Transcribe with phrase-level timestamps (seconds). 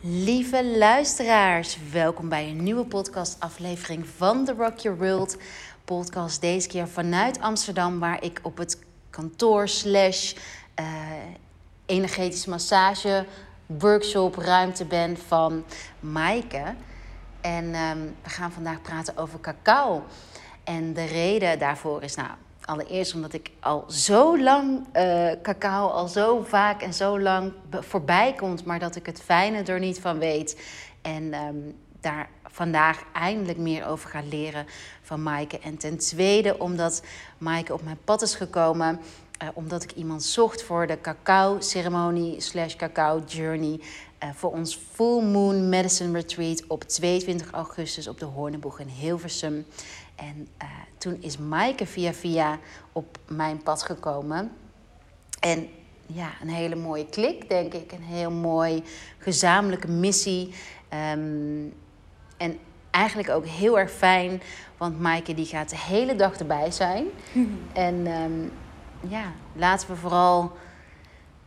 [0.00, 5.36] Lieve luisteraars, welkom bij een nieuwe podcastaflevering van The Rock Your World
[5.84, 6.40] podcast.
[6.40, 8.78] Deze keer vanuit Amsterdam, waar ik op het
[9.10, 10.34] kantoor slash
[10.80, 10.86] uh,
[11.86, 13.26] energetische massage
[13.66, 15.64] workshop ruimte ben van
[16.00, 16.74] Maaike.
[17.40, 20.04] En um, we gaan vandaag praten over cacao.
[20.64, 22.28] En de reden daarvoor is nou
[22.68, 28.34] Allereerst omdat ik al zo lang uh, cacao al zo vaak en zo lang voorbij
[28.34, 30.60] komt, maar dat ik het fijne er niet van weet.
[31.02, 34.66] En um, daar vandaag eindelijk meer over ga leren
[35.02, 35.58] van Maaike.
[35.58, 37.02] En ten tweede omdat
[37.38, 39.00] Maaike op mijn pad is gekomen.
[39.42, 43.80] Uh, omdat ik iemand zocht voor de cacao-ceremonie slash cacao-journey.
[44.24, 49.66] Uh, voor ons Full Moon Medicine Retreat op 22 augustus op de Hoorneboeg in Hilversum.
[50.18, 50.68] En uh,
[50.98, 52.58] toen is Maaike via via
[52.92, 54.52] op mijn pad gekomen.
[55.40, 55.68] En
[56.06, 57.92] ja, een hele mooie klik, denk ik.
[57.92, 58.82] Een heel mooi
[59.18, 60.54] gezamenlijke missie.
[61.12, 61.74] Um,
[62.36, 62.58] en
[62.90, 64.42] eigenlijk ook heel erg fijn,
[64.76, 67.06] want Maaike die gaat de hele dag erbij zijn.
[67.72, 68.52] en um,
[69.08, 70.52] ja, laten we vooral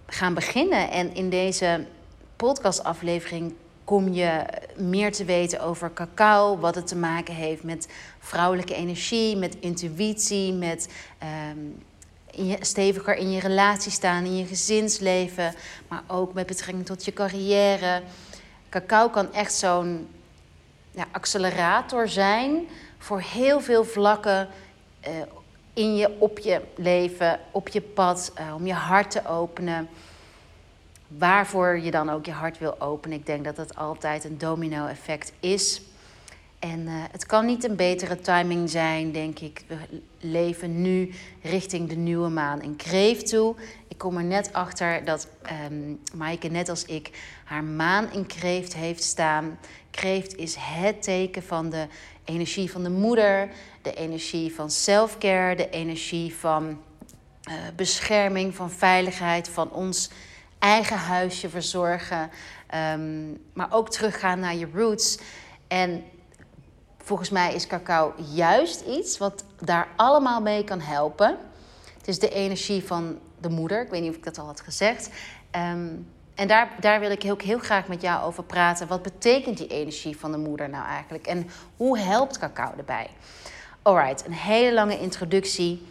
[0.05, 0.91] gaan beginnen.
[0.91, 1.87] En in deze
[2.35, 3.53] podcastaflevering
[3.91, 4.43] kom je
[4.75, 7.87] meer te weten over cacao, wat het te maken heeft met
[8.19, 10.89] vrouwelijke energie, met intuïtie, met
[11.51, 11.83] um,
[12.31, 15.53] in je, steviger in je relatie staan, in je gezinsleven,
[15.87, 18.01] maar ook met betrekking tot je carrière.
[18.69, 20.07] Cacao kan echt zo'n
[20.91, 24.47] ja, accelerator zijn voor heel veel vlakken
[25.07, 25.13] uh,
[25.73, 29.89] in je, op je leven, op je pad, uh, om je hart te openen
[31.17, 33.17] waarvoor je dan ook je hart wil openen.
[33.17, 35.81] Ik denk dat dat altijd een domino-effect is.
[36.59, 39.63] En uh, het kan niet een betere timing zijn, denk ik.
[39.67, 39.75] We
[40.19, 43.55] leven nu richting de nieuwe maan in Kreeft toe.
[43.87, 45.27] Ik kom er net achter dat
[45.71, 47.09] um, Maaike, net als ik,
[47.43, 49.59] haar maan in Kreeft heeft staan.
[49.91, 51.87] Kreeft is het teken van de
[52.23, 53.49] energie van de moeder,
[53.81, 56.81] de energie van self-care, de energie van
[57.49, 60.09] uh, bescherming, van veiligheid, van ons
[60.61, 62.29] eigen huisje verzorgen.
[62.93, 65.17] Um, maar ook teruggaan naar je roots.
[65.67, 66.03] En
[66.97, 71.37] volgens mij is cacao juist iets wat daar allemaal mee kan helpen.
[71.97, 73.81] Het is de energie van de moeder.
[73.81, 75.09] Ik weet niet of ik dat al had gezegd.
[75.55, 78.87] Um, en daar, daar wil ik ook heel graag met jou over praten.
[78.87, 81.27] Wat betekent die energie van de moeder nou eigenlijk?
[81.27, 83.09] En hoe helpt cacao erbij?
[83.81, 85.87] Alright, een hele lange introductie.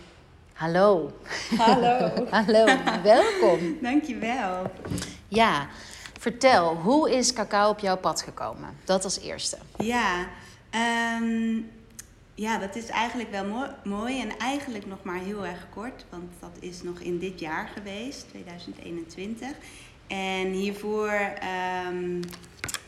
[0.61, 1.11] Hallo.
[1.57, 2.11] Hallo.
[2.31, 2.67] Hallo,
[3.03, 3.79] welkom.
[3.81, 4.71] Dankjewel.
[5.29, 5.69] Ja,
[6.19, 8.77] vertel, hoe is cacao op jouw pad gekomen?
[8.85, 9.57] Dat als eerste.
[9.79, 10.27] Ja,
[11.21, 11.71] um,
[12.35, 16.31] ja dat is eigenlijk wel mooi, mooi en eigenlijk nog maar heel erg kort, want
[16.41, 19.49] dat is nog in dit jaar geweest, 2021.
[20.07, 21.33] En hiervoor
[21.89, 22.21] um,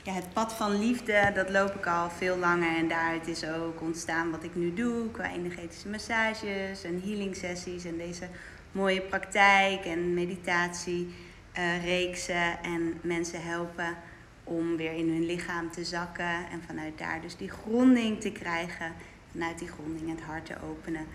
[0.03, 2.77] ja, het pad van liefde, dat loop ik al veel langer.
[2.77, 7.85] En daaruit is ook ontstaan wat ik nu doe qua energetische massages en healing sessies.
[7.85, 8.29] En deze
[8.73, 11.15] mooie praktijk en meditatie
[11.59, 12.62] uh, reeksen.
[12.62, 13.97] En mensen helpen
[14.45, 16.49] om weer in hun lichaam te zakken.
[16.51, 18.93] En vanuit daar dus die gronding te krijgen.
[19.31, 21.07] Vanuit die gronding het hart te openen.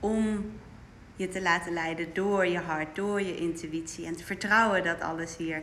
[0.00, 0.50] Om
[1.16, 4.06] je te laten leiden door je hart, door je intuïtie.
[4.06, 5.62] En te vertrouwen dat alles hier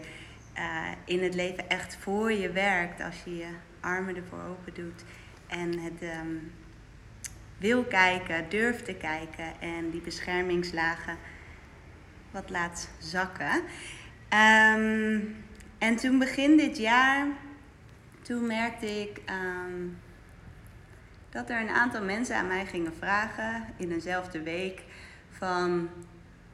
[0.60, 3.50] uh, in het leven echt voor je werkt als je je
[3.80, 5.04] armen ervoor open doet
[5.48, 6.52] en het um,
[7.58, 11.18] wil kijken, durft te kijken en die beschermingslagen
[12.32, 13.56] wat laat zakken.
[14.34, 15.36] Um,
[15.78, 17.28] en toen begin dit jaar,
[18.22, 19.98] toen merkte ik um,
[21.30, 24.84] dat er een aantal mensen aan mij gingen vragen in eenzelfde week
[25.30, 25.90] van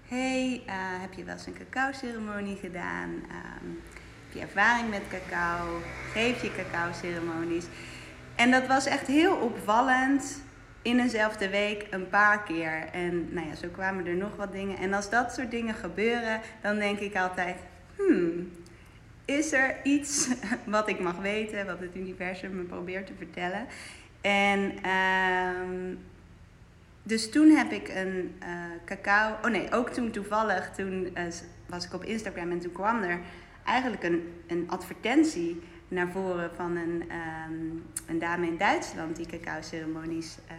[0.08, 3.10] hey, uh, heb je wel eens een cacao-ceremonie gedaan?
[3.10, 3.95] Um, heb
[4.42, 5.82] ervaring met cacao?
[6.12, 7.66] Geef je cacao-ceremonies?
[8.36, 10.42] En dat was echt heel opvallend
[10.82, 12.90] in eenzelfde week een paar keer.
[12.92, 14.78] En nou ja, zo kwamen er nog wat dingen.
[14.78, 17.58] En als dat soort dingen gebeuren, dan denk ik altijd:
[17.96, 18.52] hmm,
[19.26, 20.30] is er iets
[20.66, 23.66] wat ik mag weten, wat het universum me probeert te vertellen?
[24.22, 26.00] En um,
[27.04, 28.48] dus toen heb ik een uh,
[28.86, 29.36] cacao.
[29.44, 31.24] Oh nee, ook toen toevallig, toen uh,
[31.66, 33.20] was ik op Instagram en toen kwam er
[33.66, 37.04] eigenlijk een, een advertentie naar voren van een,
[37.50, 40.54] um, een dame in Duitsland die cacao-ceremonies uh,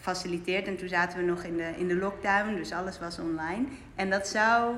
[0.00, 0.66] faciliteert.
[0.66, 3.64] En toen zaten we nog in de, in de lockdown, dus alles was online.
[3.94, 4.74] En dat zou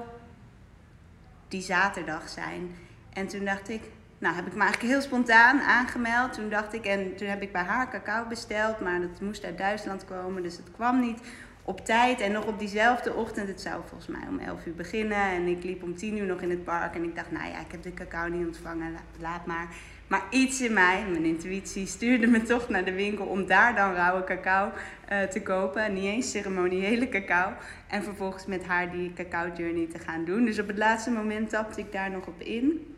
[1.48, 2.76] die zaterdag zijn.
[3.12, 3.82] En toen dacht ik,
[4.18, 6.32] nou, heb ik me eigenlijk heel spontaan aangemeld.
[6.32, 9.58] Toen dacht ik, en toen heb ik bij haar cacao besteld, maar dat moest uit
[9.58, 11.20] Duitsland komen, dus het kwam niet
[11.64, 12.20] op tijd.
[12.20, 15.18] En nog op diezelfde ochtend, het zou volgens mij om 11 uur beginnen.
[15.18, 16.94] En ik liep om 10 uur nog in het park.
[16.94, 19.68] En ik dacht, nou ja, ik heb de cacao niet ontvangen, laat maar.
[20.06, 23.94] Maar iets in mij, mijn intuïtie, stuurde me toch naar de winkel om daar dan
[23.94, 24.72] rauwe cacao
[25.12, 25.94] uh, te kopen.
[25.94, 27.52] Niet eens ceremoniële cacao.
[27.88, 30.44] En vervolgens met haar die cacao journey te gaan doen.
[30.44, 32.94] Dus op het laatste moment tapte ik daar nog op in.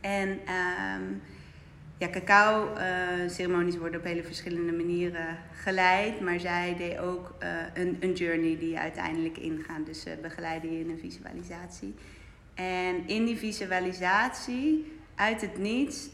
[0.00, 1.22] En um,
[1.98, 6.20] ja, cacao-ceremonies eh, worden op hele verschillende manieren geleid.
[6.20, 9.86] Maar zij deed ook uh, een, een journey die je uiteindelijk ingaat.
[9.86, 11.94] Dus uh, begeleiden je in een visualisatie.
[12.54, 16.08] En in die visualisatie, uit het niets,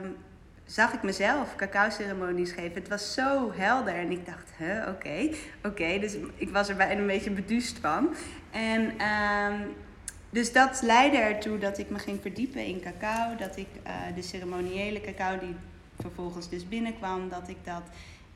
[0.00, 0.16] um,
[0.64, 2.74] zag ik mezelf cacao-ceremonies geven.
[2.74, 4.50] Het was zo helder en ik dacht,
[4.88, 5.68] oké, oké.
[5.68, 5.98] Okay.
[5.98, 8.14] Dus ik was er bijna een beetje beduust van.
[8.50, 9.74] En um,
[10.36, 13.36] dus dat leidde ertoe dat ik me ging verdiepen in cacao.
[13.36, 15.54] Dat ik uh, de ceremoniële cacao die
[16.00, 17.82] vervolgens dus binnenkwam, dat ik dat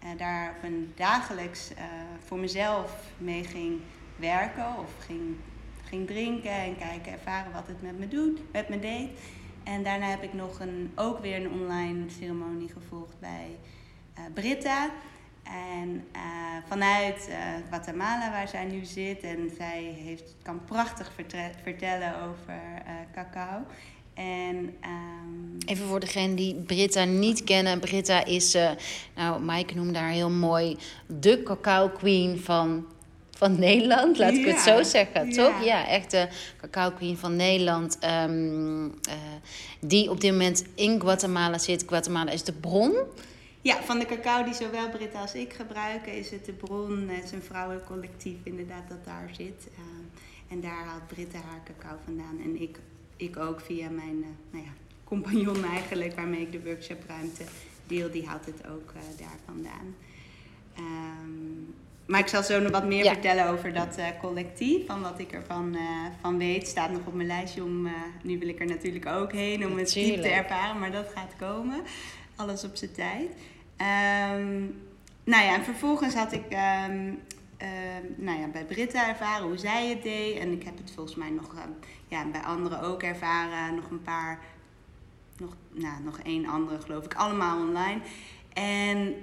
[0.04, 1.78] uh, daar op een dagelijks uh,
[2.24, 3.80] voor mezelf mee ging
[4.16, 5.36] werken of ging,
[5.84, 9.08] ging drinken en kijken, ervaren wat het met me doet, met me deed.
[9.64, 13.56] En daarna heb ik nog een, ook weer een online ceremonie gevolgd bij
[14.34, 14.90] Britta.
[15.50, 16.20] En uh,
[16.68, 17.36] vanuit uh,
[17.68, 21.12] Guatemala, waar zij nu zit, en zij heeft, kan prachtig
[21.62, 23.64] vertellen over uh, cacao.
[24.14, 25.58] En, um...
[25.66, 27.80] Even voor degene die Britta niet kennen.
[27.80, 28.56] Britta is,
[29.14, 30.76] nou, Mike noemde haar heel mooi,
[31.06, 32.86] de cacao queen van,
[33.30, 34.18] van Nederland.
[34.18, 35.34] Laat ik het zo zeggen, ja.
[35.34, 35.64] toch?
[35.64, 36.28] Ja, echt de
[36.60, 37.98] cacao queen van Nederland.
[38.28, 38.94] Um,
[39.80, 41.84] die op dit moment in Guatemala zit.
[41.86, 42.94] Guatemala is de bron
[43.60, 47.08] ja, van de cacao die zowel Britta als ik gebruiken, is het de bron.
[47.08, 49.68] Het is een vrouwencollectief inderdaad dat daar zit.
[49.72, 52.40] Uh, en daar haalt Britta haar cacao vandaan.
[52.44, 52.78] En ik,
[53.16, 54.70] ik ook via mijn uh, nou ja,
[55.04, 57.44] compagnon eigenlijk, waarmee ik de workshopruimte
[57.86, 59.94] deel, die haalt het ook uh, daar vandaan.
[60.78, 61.74] Um,
[62.10, 63.12] maar ik zal zo nog wat meer ja.
[63.12, 64.86] vertellen over dat uh, collectief.
[64.86, 65.80] Van wat ik ervan uh,
[66.20, 66.68] van weet.
[66.68, 67.86] Staat nog op mijn lijstje om.
[67.86, 67.92] Uh,
[68.22, 70.78] nu wil ik er natuurlijk ook heen om het diep te ervaren.
[70.78, 71.82] Maar dat gaat komen
[72.40, 73.30] alles op zijn tijd.
[74.40, 74.82] Um,
[75.24, 77.18] nou ja, en vervolgens had ik um,
[78.16, 80.38] nou ja, bij Britta ervaren hoe zij het deed.
[80.38, 81.54] En ik heb het volgens mij nog
[82.08, 83.74] ja, bij anderen ook ervaren.
[83.74, 84.38] Nog een paar,
[85.38, 88.00] nog, nou, nog één andere geloof ik, allemaal online.
[88.52, 89.14] En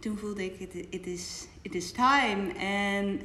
[0.00, 2.52] toen voelde ik, het it is, it is time.
[2.58, 3.20] En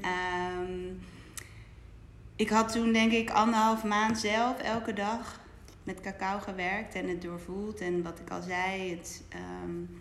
[2.35, 5.40] ik had toen denk ik anderhalf maand zelf elke dag
[5.83, 7.79] met cacao gewerkt en het doorvoeld.
[7.79, 9.23] En wat ik al zei, het
[9.63, 9.99] um,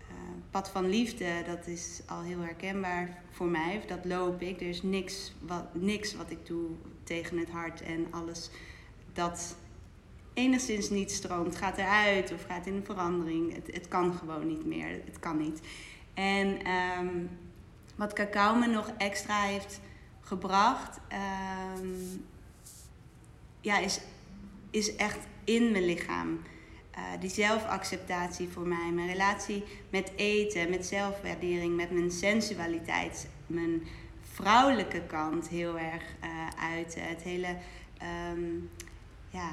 [0.00, 0.06] uh,
[0.50, 3.82] pad van liefde, dat is al heel herkenbaar voor mij.
[3.86, 4.60] Dat loop ik.
[4.60, 6.68] Er is niks wat, niks wat ik doe
[7.04, 8.50] tegen het hart en alles
[9.12, 9.56] dat
[10.34, 13.54] enigszins niet stroomt, gaat eruit of gaat in een verandering.
[13.54, 14.88] Het, het kan gewoon niet meer.
[14.88, 15.60] Het kan niet.
[16.14, 17.30] En um,
[17.96, 19.80] wat cacao me nog extra heeft
[20.20, 21.00] gebracht,
[21.78, 22.24] um,
[23.60, 24.00] ja, is
[24.70, 26.40] is echt in mijn lichaam.
[26.94, 33.82] Uh, die zelfacceptatie voor mij, mijn relatie met eten, met zelfwaardering, met mijn sensualiteit, mijn
[34.22, 37.02] vrouwelijke kant heel erg uh, uiten.
[37.02, 37.56] Het hele
[38.32, 38.70] um,
[39.30, 39.50] ja,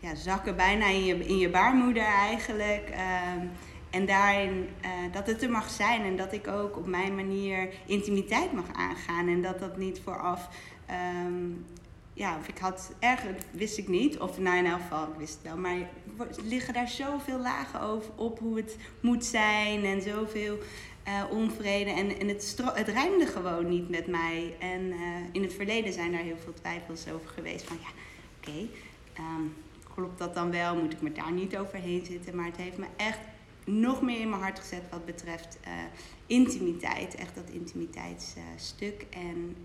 [0.00, 2.88] ja, zakken bijna in je, in je baarmoeder eigenlijk.
[2.88, 3.50] Um,
[3.90, 7.68] en daarin uh, dat het er mag zijn en dat ik ook op mijn manier
[7.86, 9.28] intimiteit mag aangaan.
[9.28, 10.48] En dat dat niet vooraf
[11.24, 11.66] um,
[12.20, 14.18] ja, of ik had erger, wist ik niet.
[14.18, 15.56] Of nou in elk geval, ik wist het wel.
[15.56, 15.76] Maar
[16.18, 20.58] er liggen daar zoveel lagen over, op hoe het moet zijn en zoveel
[21.08, 21.90] uh, onvrede.
[21.90, 24.54] En, en het, het rijmde gewoon niet met mij.
[24.58, 24.98] En uh,
[25.32, 27.64] in het verleden zijn daar heel veel twijfels over geweest.
[27.64, 27.88] Van ja,
[28.38, 28.68] oké,
[29.12, 29.44] ehm,
[29.94, 30.76] klopt dat dan wel?
[30.76, 32.36] Moet ik me daar niet overheen zitten?
[32.36, 33.20] Maar het heeft me echt
[33.64, 35.72] nog meer in mijn hart gezet wat betreft uh,
[36.26, 37.14] intimiteit.
[37.14, 39.06] Echt dat intimiteitsstuk.
[39.10, 39.56] en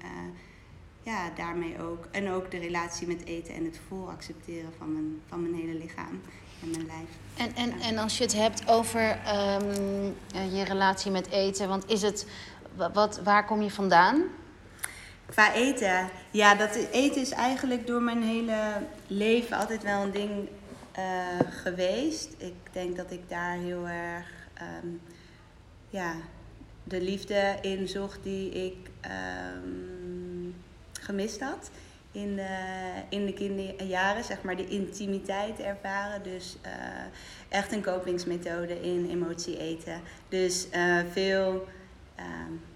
[1.06, 2.08] ja, daarmee ook.
[2.12, 5.78] En ook de relatie met eten en het vol accepteren van mijn, van mijn hele
[5.78, 6.22] lichaam
[6.62, 7.10] en mijn lijf.
[7.38, 9.20] En, en, en als je het hebt over
[9.62, 10.16] um,
[10.54, 12.28] je relatie met eten, want is het,
[12.94, 14.24] wat, waar kom je vandaan?
[15.26, 20.32] Qua eten, ja, dat eten is eigenlijk door mijn hele leven altijd wel een ding
[20.98, 21.04] uh,
[21.50, 22.30] geweest.
[22.38, 24.32] Ik denk dat ik daar heel erg
[24.84, 25.02] um,
[25.90, 26.14] ja,
[26.84, 29.95] de liefde in zocht die ik um,
[31.06, 31.70] gemist had.
[32.12, 32.58] In de,
[33.10, 36.24] in de kinderjaren, zeg maar, de intimiteit ervaren.
[36.24, 36.72] Dus uh,
[37.50, 40.02] echt een kopingsmethode in emotie eten.
[40.30, 41.68] Dus uh, veel,
[42.20, 42.26] uh,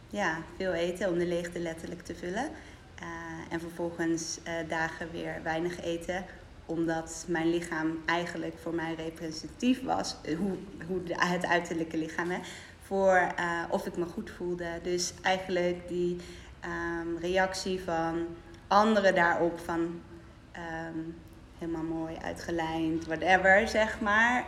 [0.09, 2.49] ja, veel eten om de leegte letterlijk te vullen.
[2.95, 3.05] Eh,
[3.53, 6.25] en vervolgens dagen weer weinig eten
[6.65, 10.57] omdat mijn lichaam eigenlijk voor mij representatief was, hoe,
[10.87, 12.39] hoe het uiterlijke lichaam, hè,
[12.81, 13.33] voor
[13.69, 14.79] of ik me goed voelde.
[14.83, 16.17] Dus eigenlijk die
[16.59, 18.27] ehm, reactie van
[18.67, 20.01] anderen daarop van
[20.51, 20.99] ehm,
[21.57, 24.45] helemaal mooi uitgelijnd, whatever, zeg maar.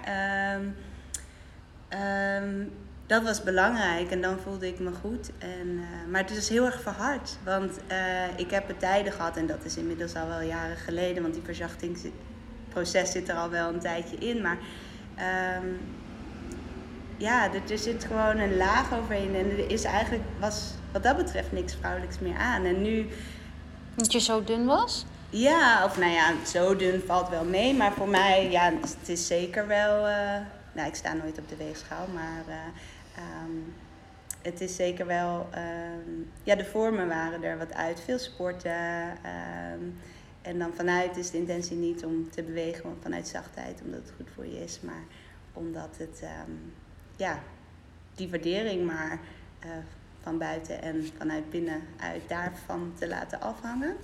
[2.41, 2.72] Um,
[3.06, 5.32] dat was belangrijk en dan voelde ik me goed.
[5.38, 9.38] En, uh, maar het is heel erg verhard, want uh, ik heb het tijden gehad
[9.38, 13.74] en dat is inmiddels al wel jaren geleden, want die verzachtingsproces zit er al wel
[13.74, 14.41] een tijdje in.
[14.41, 14.58] Maar
[17.18, 21.17] ja, er, er, zit gewoon een laag overheen en er is eigenlijk, was wat dat
[21.17, 22.65] betreft niks vrouwelijks meer aan.
[22.65, 23.07] En nu...
[23.95, 25.05] Dat je zo dun was?
[25.29, 29.27] Ja, of nou ja, zo dun valt wel mee, maar voor mij, ja, het is
[29.27, 30.07] zeker wel...
[30.07, 30.38] Uh,
[30.74, 32.43] nou, ik sta nooit op de weegschaal, maar
[33.17, 33.74] Um,
[34.41, 38.00] het is zeker wel, um, ja, de vormen waren er wat uit.
[38.00, 39.10] Veel sporten.
[39.74, 40.00] Um,
[40.41, 44.29] en dan vanuit is de intentie niet om te bewegen vanuit zachtheid, omdat het goed
[44.36, 45.03] voor je is, maar
[45.53, 46.24] omdat het,
[47.15, 47.39] ja,
[48.15, 49.19] die waardering maar
[49.65, 49.71] uh,
[50.23, 53.95] van buiten en vanuit binnen uit daarvan te laten afhangen.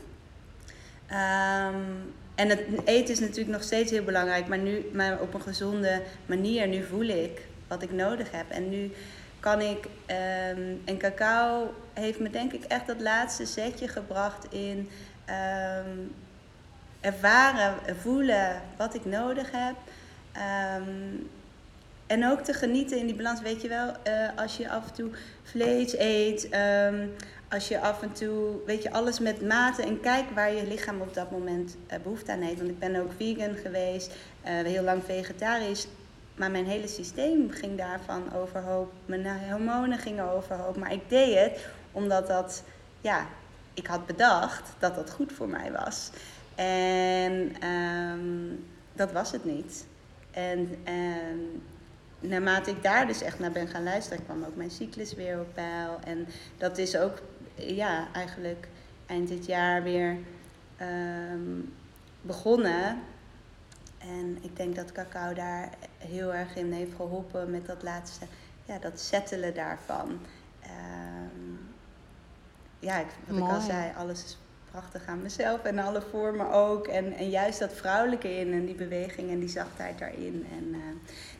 [2.35, 6.01] en het eten is natuurlijk nog steeds heel belangrijk, maar nu maar op een gezonde
[6.25, 6.67] manier.
[6.67, 8.49] Nu voel ik wat ik nodig heb.
[8.49, 8.91] En nu
[9.39, 14.89] kan ik, um, en cacao heeft me denk ik echt dat laatste zetje gebracht in
[15.29, 16.13] um,
[16.99, 19.75] ervaren, voelen wat ik nodig heb.
[22.07, 24.93] En ook te genieten in die balans, weet je wel, uh, als je af en
[24.93, 25.09] toe
[25.43, 26.49] vlees eet,
[27.49, 31.01] als je af en toe, weet je, alles met mate en kijk waar je lichaam
[31.01, 32.57] op dat moment uh, behoefte aan heeft.
[32.57, 35.87] Want ik ben ook vegan geweest, uh, heel lang vegetarisch.
[36.35, 38.91] Maar mijn hele systeem ging daarvan overhoop.
[39.05, 40.77] Mijn hormonen gingen overhoop.
[40.77, 42.63] Maar ik deed het omdat dat,
[43.01, 43.25] ja,
[43.73, 46.09] ik had bedacht dat dat goed voor mij was.
[46.55, 49.85] En um, dat was het niet.
[50.31, 51.63] En um,
[52.19, 55.53] naarmate ik daar dus echt naar ben gaan luisteren, kwam ook mijn cyclus weer op
[55.53, 55.99] peil.
[56.03, 57.21] En dat is ook,
[57.55, 58.67] ja, eigenlijk
[59.05, 60.17] eind dit jaar weer
[60.81, 61.73] um,
[62.21, 62.99] begonnen.
[63.97, 68.25] En ik denk dat cacao daar heel erg in heeft geholpen met dat laatste,
[68.65, 70.19] ja, dat settelen daarvan.
[70.63, 71.59] Um,
[72.79, 74.37] ja, wat ik al zei, alles is
[74.71, 76.87] prachtig aan mezelf en alle vormen ook.
[76.87, 80.47] En, en juist dat vrouwelijke in en die beweging en die zachtheid daarin.
[80.51, 80.79] En, uh,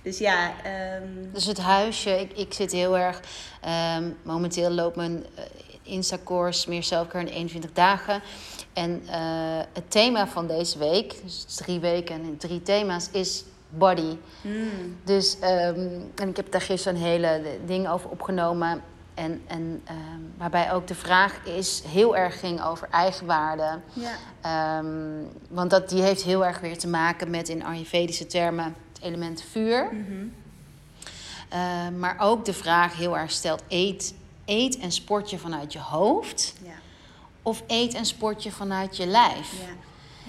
[0.07, 0.53] dus ja.
[0.99, 1.29] Um...
[1.33, 3.21] Dus het huisje, ik, ik zit heel erg.
[3.97, 5.43] Um, momenteel loopt mijn uh,
[5.83, 8.21] Insta-course meer zelfcare in 21 dagen.
[8.73, 9.11] En uh,
[9.73, 14.17] het thema van deze week, dus drie weken en drie thema's, is body.
[14.41, 14.97] Mm.
[15.03, 18.81] Dus, um, en ik heb daar gisteren een hele ding over opgenomen.
[19.13, 23.79] En, en um, waarbij ook de vraag is, heel erg ging over eigenwaarde.
[23.93, 24.77] Ja.
[24.79, 29.05] Um, want dat, die heeft heel erg weer te maken met in Ayurvedische termen het
[29.05, 29.89] element vuur.
[29.91, 30.33] Mm -hmm.
[31.53, 34.13] uh, maar ook de vraag heel erg stelt, eet,
[34.45, 36.53] eet en sport je vanuit je hoofd?
[36.63, 36.71] Ja.
[37.41, 39.51] Of eet en sport je vanuit je lijf?
[39.51, 39.67] Ja.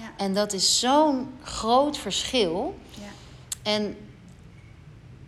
[0.03, 0.11] Ja.
[0.17, 2.79] En dat is zo'n groot verschil.
[2.89, 3.11] Ja.
[3.71, 3.97] En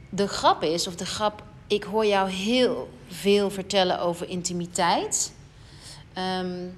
[0.10, 5.34] de grap is, of de grap, ik hoor jou heel veel vertellen over intimiteit.
[6.18, 6.76] Um,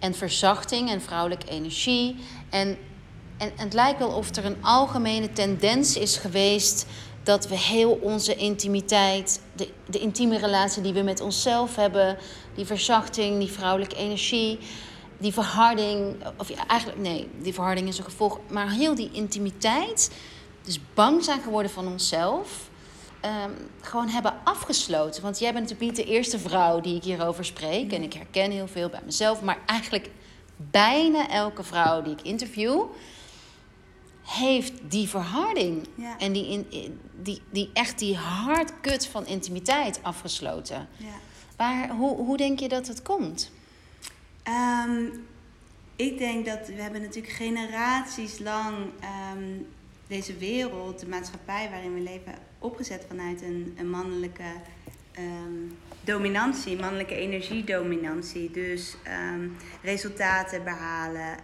[0.00, 2.16] en verzachting en vrouwelijke energie.
[2.48, 2.78] En,
[3.40, 6.86] en, het lijkt wel of er een algemene tendens is geweest
[7.22, 12.18] dat we heel onze intimiteit, de, de intieme relatie die we met onszelf hebben,
[12.54, 14.58] die verzachting, die vrouwelijke energie,
[15.18, 20.10] die verharding, of eigenlijk nee, die verharding is een gevolg, maar heel die intimiteit,
[20.62, 22.68] dus bang zijn geworden van onszelf,
[23.24, 25.22] um, gewoon hebben afgesloten.
[25.22, 28.50] Want jij bent natuurlijk niet de eerste vrouw die ik hierover spreek, en ik herken
[28.50, 30.10] heel veel bij mezelf, maar eigenlijk
[30.56, 32.82] bijna elke vrouw die ik interview
[34.30, 35.86] heeft die verharding
[36.18, 40.88] en die, in, die, die echt die hardkut van intimiteit afgesloten.
[40.96, 41.06] Ja.
[41.56, 43.52] Waar, hoe, hoe denk je dat het komt?
[44.84, 45.26] Um,
[45.96, 48.76] ik denk dat we hebben natuurlijk generaties lang
[49.34, 49.66] um,
[50.06, 54.52] deze wereld, de maatschappij waarin we leven, opgezet vanuit een, een mannelijke
[55.18, 58.50] um, dominantie, mannelijke energiedominantie.
[58.50, 58.96] Dus
[59.82, 61.36] resultaten behalen,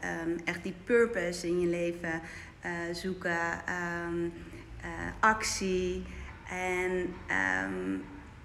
[0.45, 2.21] echt die purpose in je leven
[2.93, 4.89] zoeken, uh,
[5.21, 6.05] actie
[6.49, 7.15] en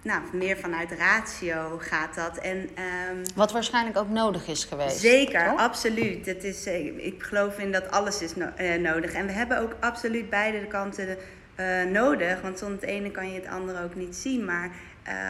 [0.04, 2.38] nou, meer vanuit ratio gaat dat.
[2.38, 5.00] En, um, Wat waarschijnlijk ook nodig is geweest.
[5.00, 6.26] Zeker, absoluut.
[6.26, 9.12] Het is, eh, ik geloof in dat alles is no uh, nodig.
[9.14, 11.18] En we hebben ook absoluut beide kanten
[11.60, 12.42] uh, nodig.
[12.42, 14.46] Want zonder het ene kan je het andere ook niet zien.
[14.46, 14.70] Maar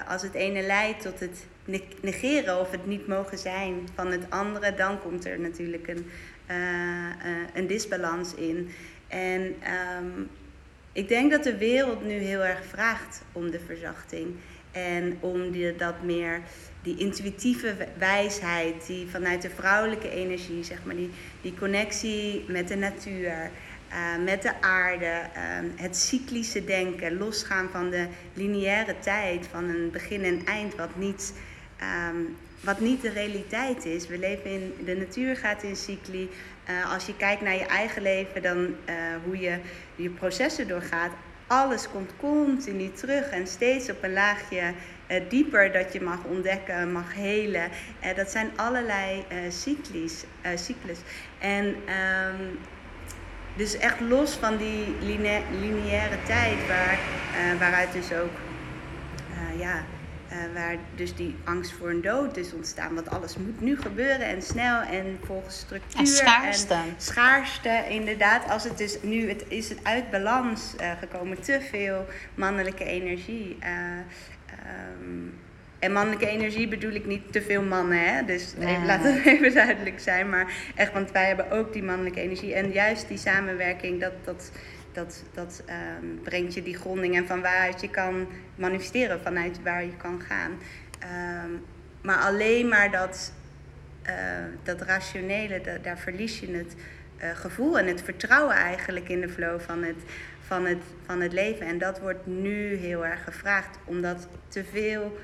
[0.08, 1.46] als het ene leidt tot het
[2.02, 6.12] negeren of het niet mogen zijn van het andere, dan komt er natuurlijk een,
[7.54, 8.70] een disbalans in.
[9.08, 10.30] En um,
[10.92, 14.36] ik denk dat de wereld nu heel erg vraagt om de verzachting.
[14.72, 16.42] En om die, dat meer,
[16.82, 21.10] die intuïtieve wijsheid, die vanuit de vrouwelijke energie, zeg maar, die,
[21.42, 27.90] die connectie met de natuur, uh, met de aarde, uh, het cyclische denken, losgaan van
[27.90, 31.34] de lineaire tijd, van een begin en eind, wat niet,
[32.10, 34.08] um, wat niet de realiteit is.
[34.08, 36.30] We leven in, de natuur gaat in cycli.
[36.70, 39.58] Uh, als je kijkt naar je eigen leven, dan uh, hoe je
[39.96, 41.12] je processen doorgaat,
[41.48, 46.92] alles komt continu terug en steeds op een laagje uh, dieper dat je mag ontdekken,
[46.92, 47.70] mag helen.
[48.16, 50.24] Dat zijn allerlei cyclies,
[50.56, 50.98] cyclus.
[51.40, 52.60] En um,
[53.56, 57.00] dus echt los van die line lineaire tijd, waar,
[57.60, 58.32] waaruit dus ook
[59.58, 59.84] ja,
[60.32, 62.96] uh, waar dus die angst voor een dood is ontstaan.
[62.96, 66.00] Want alles moet nu gebeuren en snel en volgens structuur.
[66.00, 66.74] En schaarste.
[66.74, 68.50] En schaarste, inderdaad.
[68.50, 71.42] Als het dus nu het, is het uit balans uh, gekomen.
[71.42, 73.58] Te veel mannelijke energie.
[73.64, 73.68] Uh,
[75.02, 75.34] um,
[75.82, 78.26] en mannelijke energie bedoel ik niet te veel mannen, hè?
[78.26, 78.76] Dus nee.
[78.76, 80.30] even, laat het even duidelijk zijn.
[80.30, 82.54] Maar echt, want wij hebben ook die mannelijke energie.
[82.54, 84.52] En juist die samenwerking, dat, dat,
[84.94, 85.64] dat, dat
[86.02, 90.22] um, brengt je die gronding en van waaruit je kan manifesteren, vanuit waar je kan
[90.22, 90.52] gaan.
[91.46, 91.64] Um,
[92.02, 93.34] maar alleen maar dat,
[94.06, 94.14] uh,
[94.64, 96.76] dat rationele, daar verlies je het
[97.24, 99.98] uh, gevoel en het vertrouwen eigenlijk in de flow van het,
[100.46, 101.66] van, het, van het leven.
[101.66, 105.18] En dat wordt nu heel erg gevraagd, omdat te veel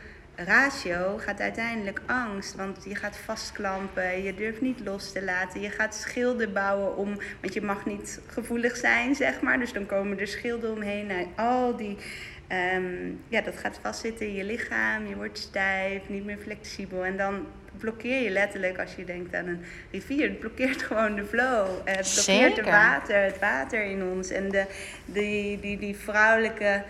[0.46, 2.56] ratio gaat uiteindelijk angst.
[2.56, 5.62] Want je gaat vastklampen, je durft niet los te laten.
[5.62, 9.60] Je gaat schilden bouwen om, want je mag niet gevoelig zijn, zeg maar.
[9.60, 11.06] Dus dan komen er schilden omheen.
[11.06, 11.98] Nou, al die,
[12.76, 15.08] um, ja, dat gaat vastzitten in je lichaam.
[15.08, 17.06] Je wordt stijf, niet meer flexibel.
[17.06, 17.46] En dan
[17.78, 21.68] blokkeer je letterlijk, als je denkt aan een rivier, het blokkeert gewoon de flow.
[21.84, 24.30] Het blokkeert het water, het water in ons.
[24.30, 24.66] En de,
[25.06, 26.84] die, die, die vrouwelijke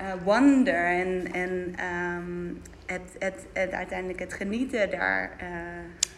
[0.00, 5.36] uh, wonder en, en um, het, het, het, uiteindelijk het genieten daar.
[5.42, 5.48] Uh,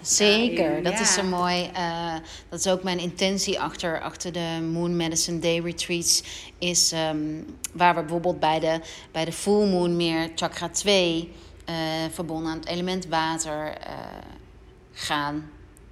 [0.00, 0.82] Zeker, daarin.
[0.82, 1.00] dat ja.
[1.00, 1.70] is zo mooi.
[1.76, 2.14] Uh,
[2.48, 6.22] dat is ook mijn intentie achter, achter de Moon Medicine Day Retreats.
[6.58, 8.80] Is um, waar we bijvoorbeeld bij de,
[9.12, 11.32] bij de Full Moon meer chakra 2
[11.68, 11.74] uh,
[12.10, 13.76] verbonden aan het element water
[14.92, 15.50] gaan.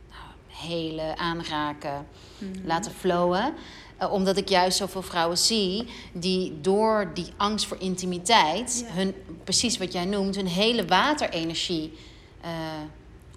[0.09, 2.07] Nou, helen, aanraken,
[2.39, 2.67] mm -hmm.
[2.67, 3.55] laten flowen.
[4.03, 8.95] Uh, omdat ik juist zoveel vrouwen zie die door die angst voor intimiteit, ja.
[8.95, 11.93] hun, precies wat jij noemt, hun hele waterenergie
[12.45, 12.51] uh,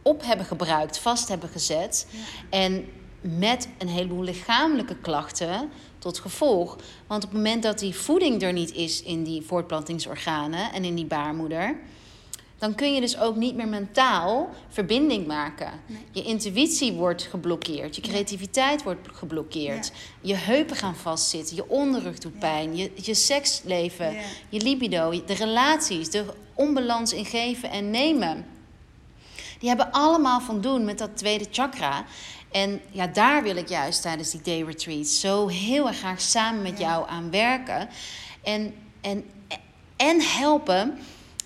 [0.02, 2.08] op hebben gebruikt, vast hebben gezet.
[2.10, 2.20] Ja.
[2.50, 2.86] En
[3.22, 5.70] met een heleboel lichamelijke klachten
[6.00, 6.78] tot gevolg.
[7.08, 10.96] Want op het moment dat die voeding er niet is in die voortplantingsorganen en in
[10.96, 11.80] die baarmoeder
[12.62, 15.72] dan kun je dus ook niet meer mentaal verbinding maken.
[15.86, 16.06] Nee.
[16.12, 19.94] Je intuïtie wordt geblokkeerd, je creativiteit wordt geblokkeerd, ja.
[20.22, 24.16] je heupen gaan vastzitten, je onderrug doet pijn, je, je seksleven,
[24.50, 28.46] je libido, de relaties, de onbalans in geven en nemen.
[29.60, 32.06] Die hebben allemaal van doen met dat tweede chakra.
[32.52, 36.62] En ja, daar wil ik juist tijdens die day retreats zo heel erg graag samen
[36.62, 37.90] met jou aan werken.
[38.44, 39.24] En, en,
[39.96, 40.98] en helpen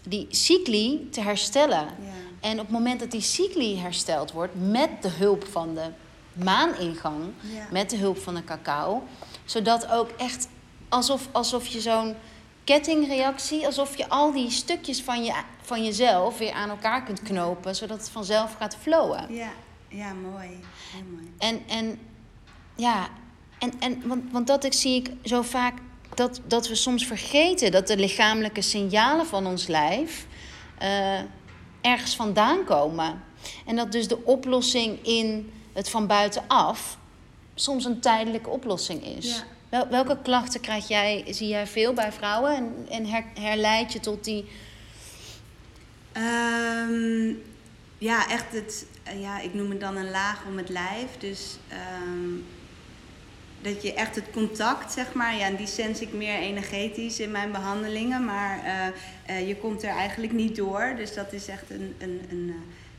[0.08, 1.86] die cycli te herstellen.
[1.86, 2.13] Ja.
[2.39, 5.89] En op het moment dat die cycli hersteld wordt met de hulp van de
[6.34, 7.68] maaningang, ja.
[7.72, 9.04] met de hulp van de cacao,
[9.46, 10.48] zodat ook echt
[10.89, 12.15] alsof, alsof je zo'n
[12.63, 17.76] kettingreactie, alsof je al die stukjes van, je, van jezelf weer aan elkaar kunt knopen,
[17.76, 19.34] zodat het vanzelf gaat flowen.
[19.34, 19.52] Ja,
[19.88, 20.50] ja mooi.
[20.91, 21.32] Heel mooi.
[21.38, 22.00] En, en
[22.76, 23.10] ja,
[23.60, 25.74] en, en, want, want dat ik, zie ik zo vaak
[26.17, 30.25] dat, dat we soms vergeten dat de lichamelijke signalen van ons lijf
[30.82, 31.19] uh,
[31.82, 33.23] ergens vandaan komen.
[33.65, 36.97] En dat dus de oplossing in het van buitenaf
[37.56, 39.25] soms een tijdelijke oplossing is.
[39.25, 39.43] Ja.
[39.69, 43.99] Wel, welke klachten krijg jij, zie jij veel bij vrouwen en, en her, herleid je
[43.99, 44.45] tot die.
[46.17, 47.41] Um,
[47.97, 48.86] ja, echt het.
[49.19, 51.17] Ja, ik noem het dan een laag om het lijf.
[51.17, 51.58] Dus
[52.04, 52.45] um,
[53.65, 57.51] dat je echt het contact, zeg maar, ja, die sens ik meer energetisch in mijn
[57.51, 60.93] behandelingen, maar uh, uh, je komt er eigenlijk niet door.
[60.97, 62.56] Dus dat is echt een, een, een, uh,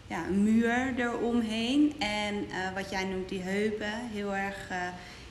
[0.07, 1.94] ja, een muur eromheen.
[1.98, 4.68] En wat jij noemt, die heupen, heel erg,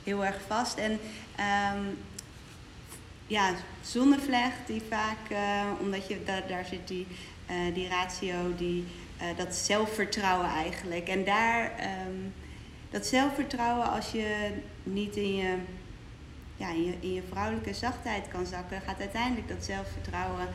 [0.03, 0.77] heel erg vast.
[0.77, 1.97] En um,
[3.27, 5.39] ja, zonnevlecht, die vaak,
[5.79, 7.07] omdat je daar, daar zit die,
[7.73, 8.85] die ratio, die,
[9.35, 11.07] dat zelfvertrouwen eigenlijk.
[11.07, 11.71] En daar.
[12.07, 12.33] Um,
[12.89, 14.49] dat zelfvertrouwen, als je
[14.83, 15.55] niet in je,
[16.55, 20.47] ja, in je, in je vrouwelijke zachtheid kan zakken, gaat uiteindelijk dat zelfvertrouwen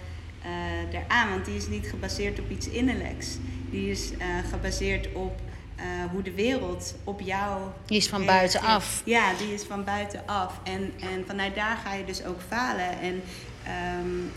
[0.45, 1.31] uh, eraan.
[1.31, 3.39] Want die is niet gebaseerd op iets innerlijks.
[3.71, 4.19] Die is uh,
[4.51, 5.41] gebaseerd op
[6.11, 7.61] hoe de wereld op jou.
[7.87, 9.03] Die is van buitenaf.
[9.05, 10.61] Ja, die is van buitenaf.
[10.63, 13.23] En, en vanuit daar ga je dus ook falen en
[14.01, 14.31] um,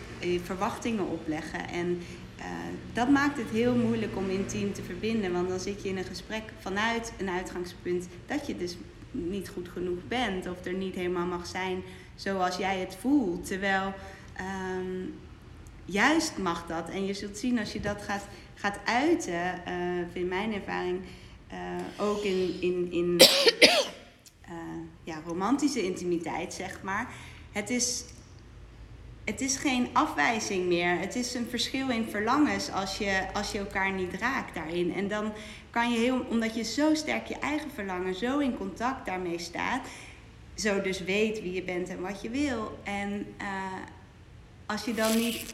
[0.43, 1.69] verwachtingen opleggen.
[1.69, 2.01] En
[2.43, 2.49] uh,
[2.93, 5.31] dat maakt het heel moeilijk om intiem te verbinden.
[5.31, 8.77] Want dan zit je in een gesprek vanuit een uitgangspunt dat je dus
[9.11, 10.47] niet goed genoeg bent.
[10.47, 11.83] Of er niet helemaal mag zijn
[12.15, 13.47] zoals jij het voelt.
[13.47, 13.93] Terwijl
[14.77, 15.15] um,
[15.85, 16.89] juist mag dat.
[16.89, 21.01] En je zult zien als je dat gaat, gaat uiten, uh, in mijn ervaring,
[21.51, 23.21] uh, ook in, in, in
[25.03, 27.13] ja, romantische intimiteit, zeg maar.
[27.51, 28.03] Het is,
[29.23, 30.99] het is geen afwijzing meer.
[30.99, 34.93] Het is een verschil in verlangens als je, als je elkaar niet raakt daarin.
[34.93, 35.33] En dan
[35.69, 39.87] kan je heel, omdat je zo sterk je eigen verlangen, zo in contact daarmee staat,
[40.55, 42.79] zo dus weet wie je bent en wat je wil.
[42.83, 43.25] En
[44.65, 45.53] als je dan niet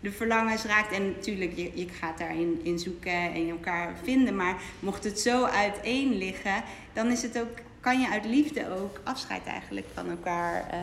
[0.00, 0.92] de verlangens raakt.
[0.92, 4.36] En natuurlijk, je, je gaat daarin in zoeken en elkaar vinden.
[4.36, 9.00] Maar mocht het zo uiteen liggen, dan is het ook, kan je uit liefde ook
[9.04, 10.80] afscheid eigenlijk van elkaar uh,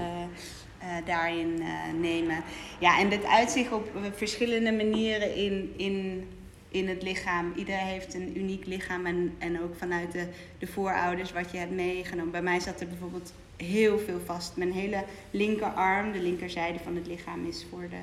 [1.06, 1.66] daarin uh,
[2.00, 2.44] nemen.
[2.80, 6.28] Ja, en dit uitzicht op verschillende manieren in, in,
[6.70, 7.54] in het lichaam.
[7.56, 10.28] Iedereen heeft een uniek lichaam en, en ook vanuit de,
[10.60, 12.32] de voorouders wat je hebt meegenomen.
[12.32, 14.58] Bij mij zat er bijvoorbeeld heel veel vast.
[14.58, 18.00] Mijn hele linkerarm, de linkerzijde van het lichaam, is voor de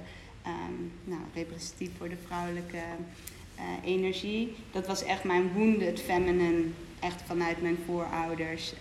[0.47, 2.77] um, nou, representatief voor de vrouwelijke
[3.57, 4.55] uh, energie.
[4.71, 6.65] Dat was echt mijn wounded feminine,
[7.01, 8.73] echt vanuit mijn voorouders,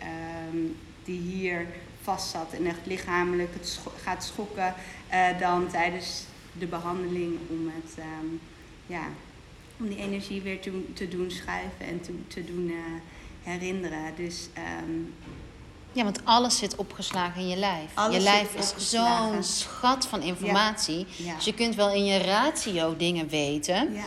[0.54, 1.66] um, die hier
[2.04, 4.74] vast zat en echt lichamelijk het scho gaat schokken
[5.14, 6.24] uh, dan tijdens
[6.60, 8.42] de behandeling om het, um,
[8.86, 9.04] ja,
[9.80, 12.76] om die energie weer te, te doen schuiven en te, te doen uh,
[13.44, 14.16] herinneren.
[14.16, 14.48] Dus
[14.84, 15.14] um,
[15.92, 17.92] ja, want alles zit opgeslagen in je lijf.
[18.12, 21.08] je lijf is zo'n schat van informatie.
[21.36, 23.94] Dus je kunt wel in je ratio dingen weten.
[23.94, 24.04] Ja.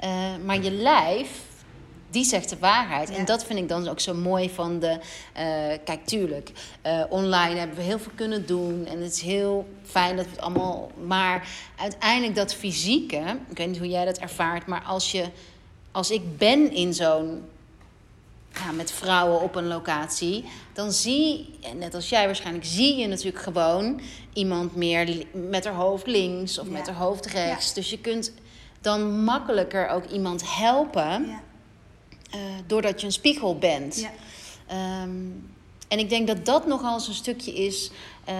[0.00, 1.28] Uh, maar je lijf,
[2.16, 3.10] die zegt de waarheid.
[3.10, 4.90] En dat vind ik dan ook zo mooi van de...
[4.90, 6.50] Uh, kijk, tuurlijk,
[6.86, 8.86] uh, online hebben we heel veel kunnen doen.
[8.86, 10.90] En het is heel fijn dat we het allemaal...
[11.06, 13.38] Maar uiteindelijk dat fysieke...
[13.48, 15.24] Ik weet niet hoe jij dat ervaart, maar als je...
[15.92, 17.42] Als ik ben in zo'n
[18.52, 23.42] ja, met vrouwen op een locatie, dan zie, net als jij waarschijnlijk, zie je natuurlijk
[23.42, 24.00] gewoon
[24.32, 27.74] iemand meer met haar hoofd links of met haar hoofd rechts.
[27.74, 28.32] Dus je kunt
[28.80, 31.40] dan makkelijker ook iemand helpen ja.
[32.34, 34.08] Uh, doordat je een spiegel bent.
[34.70, 35.50] Um,
[35.88, 37.90] en ik denk dat dat nogal eens een stukje is.
[38.28, 38.34] Uh,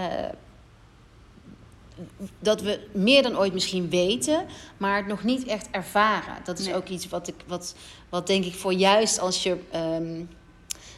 [2.39, 4.45] dat we meer dan ooit misschien weten,
[4.77, 6.35] maar het nog niet echt ervaren.
[6.43, 7.75] Dat is ook iets wat ik, wat,
[8.09, 10.29] wat denk ik voor juist als je um,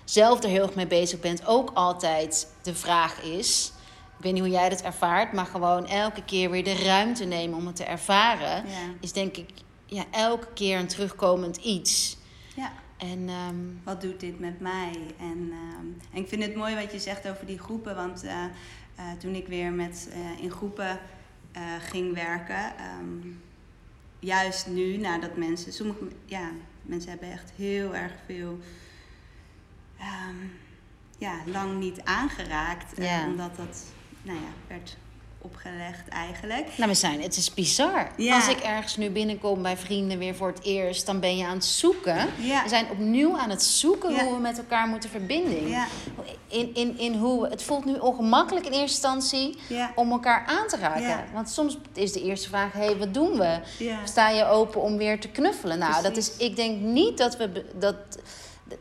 [0.03, 3.71] zelf er heel erg mee bezig bent, ook altijd de vraag is.
[4.17, 7.57] Ik weet niet hoe jij dat ervaart, maar gewoon elke keer weer de ruimte nemen
[7.57, 8.63] om het te ervaren,
[9.01, 9.49] is denk ik
[9.85, 12.17] ja, elke keer een terugkomend iets.
[12.59, 12.71] Ja.
[12.97, 14.93] En, um, wat doet dit met mij?
[15.19, 18.43] En, um, en ik vind het mooi wat je zegt over die groepen, want uh,
[18.99, 20.99] uh, toen ik weer met, uh, in groepen
[21.79, 23.41] ging werken, um,
[24.19, 28.59] juist nu, nadat mensen, sommige ja, mensen hebben echt heel erg veel
[31.17, 32.93] ja, lang niet aangeraakt,
[33.27, 33.85] omdat dat
[34.21, 34.97] nou ja, werd
[35.41, 36.67] opgelegd eigenlijk.
[36.77, 38.07] Nou, we zijn, het is bizar.
[38.31, 41.55] Als ik ergens nu binnenkom bij vrienden weer voor het eerst, dan ben je aan
[41.55, 42.27] het zoeken.
[42.37, 45.87] We zijn opnieuw aan het zoeken hoe we met elkaar moeten verbinden.
[46.47, 49.57] In, in, in hoe, het voelt nu ongemakkelijk in eerste instantie
[49.95, 51.33] om elkaar aan te raken.
[51.33, 53.59] Want soms is de eerste vraag, hé, hey, wat doen we?
[54.05, 55.79] Sta je open om weer te knuffelen?
[55.79, 57.65] Nou, dat is, ik denk niet dat we...
[57.75, 57.95] Dat,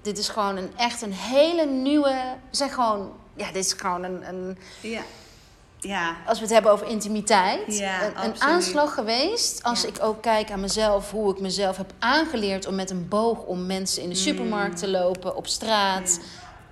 [0.03, 2.37] dit is gewoon een, echt een hele nieuwe...
[2.51, 3.13] We zijn gewoon...
[3.37, 4.29] Ja, dit is gewoon een...
[4.29, 5.03] een ja
[5.79, 6.17] ja.
[6.27, 7.81] Als we het hebben over intimiteit.
[7.81, 9.63] een, een, aanslag geweest.
[9.63, 13.45] Als ik ook kijk aan mezelf, hoe ik mezelf heb aangeleerd om met een boog
[13.45, 14.93] om mensen in de supermarkt te mm.
[14.93, 16.21] lopen, op straat.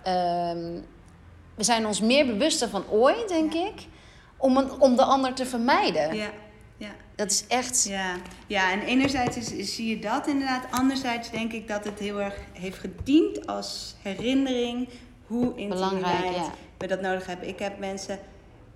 [0.03, 0.81] Ehm,
[1.55, 3.87] we zijn ons meer bewuster van ooit, denk ik,
[4.37, 6.15] om, een, om de ander te vermijden.
[6.15, 6.31] Ja.
[6.77, 6.91] Ja.
[7.15, 7.85] Dat is echt.
[7.89, 8.17] Ja,
[8.47, 10.65] ja en enerzijds is, zie je dat inderdaad.
[10.71, 14.89] Anderzijds denk ik dat het heel erg heeft gediend als herinnering
[15.27, 17.49] hoe intimiteit we dat nodig hebben.
[17.49, 18.19] Ik heb mensen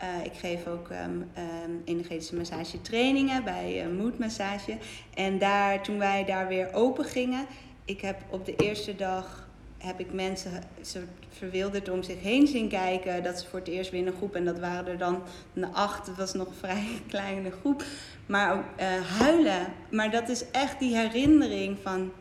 [0.02, 1.30] uh, ik geef ook um,
[1.64, 4.76] um, energetische massage trainingen bij uh, moedmassage.
[5.14, 7.46] En daar, toen wij daar weer open gingen,
[7.84, 12.68] ik heb op de eerste dag heb ik mensen soort verwilderd om zich heen zien
[12.68, 13.22] kijken.
[13.22, 14.34] Dat ze voor het eerst weer in een groep.
[14.34, 15.22] En dat waren er dan
[15.54, 16.06] een acht.
[16.06, 17.84] Het was nog een vrij kleine groep.
[18.26, 19.72] Maar ook uh, huilen.
[19.90, 22.12] Maar dat is echt die herinnering van...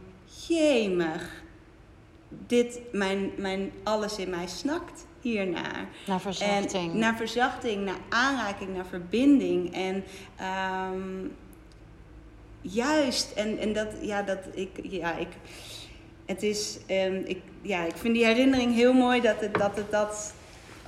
[0.47, 1.43] Jemig.
[2.47, 5.87] Dit, mijn, mijn, alles in mij snakt hiernaar.
[6.05, 6.91] Naar verzachting.
[6.91, 9.73] En naar verzachting, naar aanraking, naar verbinding.
[9.73, 10.03] En
[10.93, 11.35] um,
[12.61, 15.27] juist, en, en dat, ja, dat ik, ja, ik,
[16.25, 19.91] het is, ehm, ik, ja, ik vind die herinnering heel mooi dat het dat, het
[19.91, 20.33] dat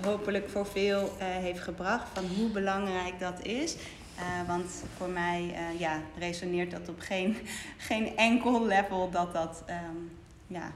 [0.03, 2.07] hopelijk voor veel uh, heeft gebracht.
[2.13, 3.75] Van hoe belangrijk dat is.
[4.17, 7.37] Uh, want voor mij uh, ja, resoneert dat op geen,
[7.77, 10.11] geen enkel level dat dat um,
[10.47, 10.71] ja,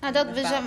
[0.00, 0.64] nou, dat, we zijn,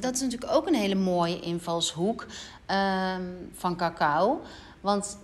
[0.00, 2.26] dat is natuurlijk ook een hele mooie invalshoek
[2.70, 4.40] um, van cacao.
[4.80, 5.16] Want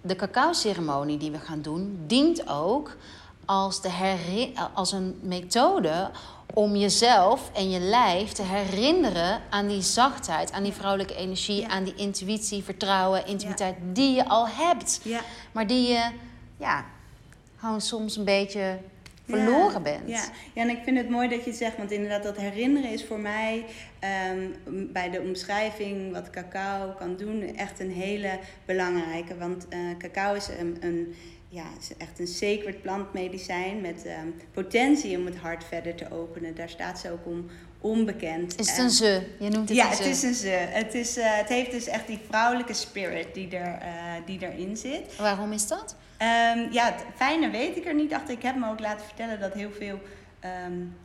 [0.00, 2.96] de cacao-ceremonie die we gaan doen, dient ook
[3.44, 6.10] als, de als een methode
[6.54, 11.84] om jezelf en je lijf te herinneren aan die zachtheid, aan die vrouwelijke energie, aan
[11.84, 15.00] die intuïtie, vertrouwen, intimiteit die je al hebt.
[15.02, 15.20] Ja.
[15.52, 16.10] Maar die je
[16.56, 16.84] ja,
[17.56, 18.78] gewoon soms een beetje
[19.30, 20.08] verloren bent.
[20.08, 20.24] Ja.
[20.54, 23.04] ja, en ik vind het mooi dat je het zegt, want inderdaad, dat herinneren is
[23.04, 23.64] voor mij
[23.98, 24.48] ehm,
[24.92, 29.36] bij de omschrijving wat cacao kan doen echt een hele belangrijke.
[29.36, 31.14] Want uh, cacao is een, een
[31.48, 36.54] ja, is echt een sacred plantmedicijn met ehm, potentie om het hart verder te openen.
[36.54, 37.46] Daar staat ze ook om
[37.80, 38.58] onbekend.
[38.58, 39.22] Is het een ze?
[39.38, 40.02] Je noemt het ja, een ze.
[40.02, 40.48] het is een ze.
[40.48, 44.76] Het, is, uh, het heeft dus echt die vrouwelijke spirit die, er, uh, die erin
[44.76, 45.16] zit.
[45.16, 45.96] Waarom is dat?
[46.22, 48.34] Um, ja, het fijne weet ik er niet achter.
[48.34, 49.98] Ik heb me ook laten vertellen dat heel veel
[50.66, 50.96] um,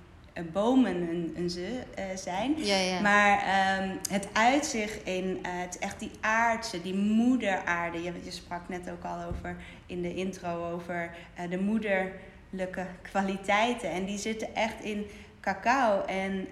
[0.52, 2.54] bomen een, een ze uh, zijn.
[2.58, 3.00] Ja, ja.
[3.02, 3.44] Maar
[3.82, 8.04] um, het uitzicht in het echt die aardse, die moederaarde.
[8.04, 11.12] Je, je sprak net ook al over in de intro over
[11.50, 13.92] de moederlijke kwaliteiten.
[13.92, 15.06] En die zitten echt in
[15.46, 16.06] cacao.
[16.06, 16.48] En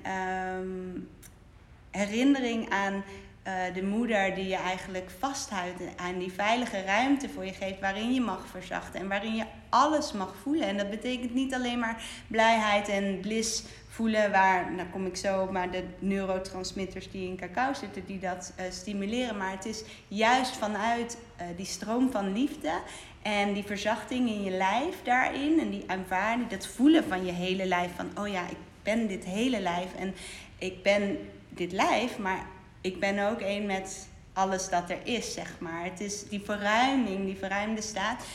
[1.91, 3.03] herinnering aan
[3.47, 8.13] uh, de moeder die je eigenlijk vasthoudt aan die veilige ruimte voor je geeft waarin
[8.13, 10.67] je mag verzachten en waarin je alles mag voelen.
[10.67, 15.41] En dat betekent niet alleen maar blijheid en bliss voelen, waar, nou kom ik zo
[15.41, 19.37] op, maar de neurotransmitters die in cacao zitten, die dat uh, stimuleren.
[19.37, 22.71] Maar het is juist vanuit uh, die stroom van liefde
[23.21, 27.65] en die verzachting in je lijf daarin en die aanvaarding, dat voelen van je hele
[27.65, 30.13] lijf, van oh ja, ik ben dit hele lijf en
[30.57, 31.17] ik ben
[31.49, 32.45] dit lijf, maar
[32.81, 35.83] ik ben ook één met alles dat er is, zeg maar.
[35.83, 38.25] Het is die verruiming, die verruimde staat.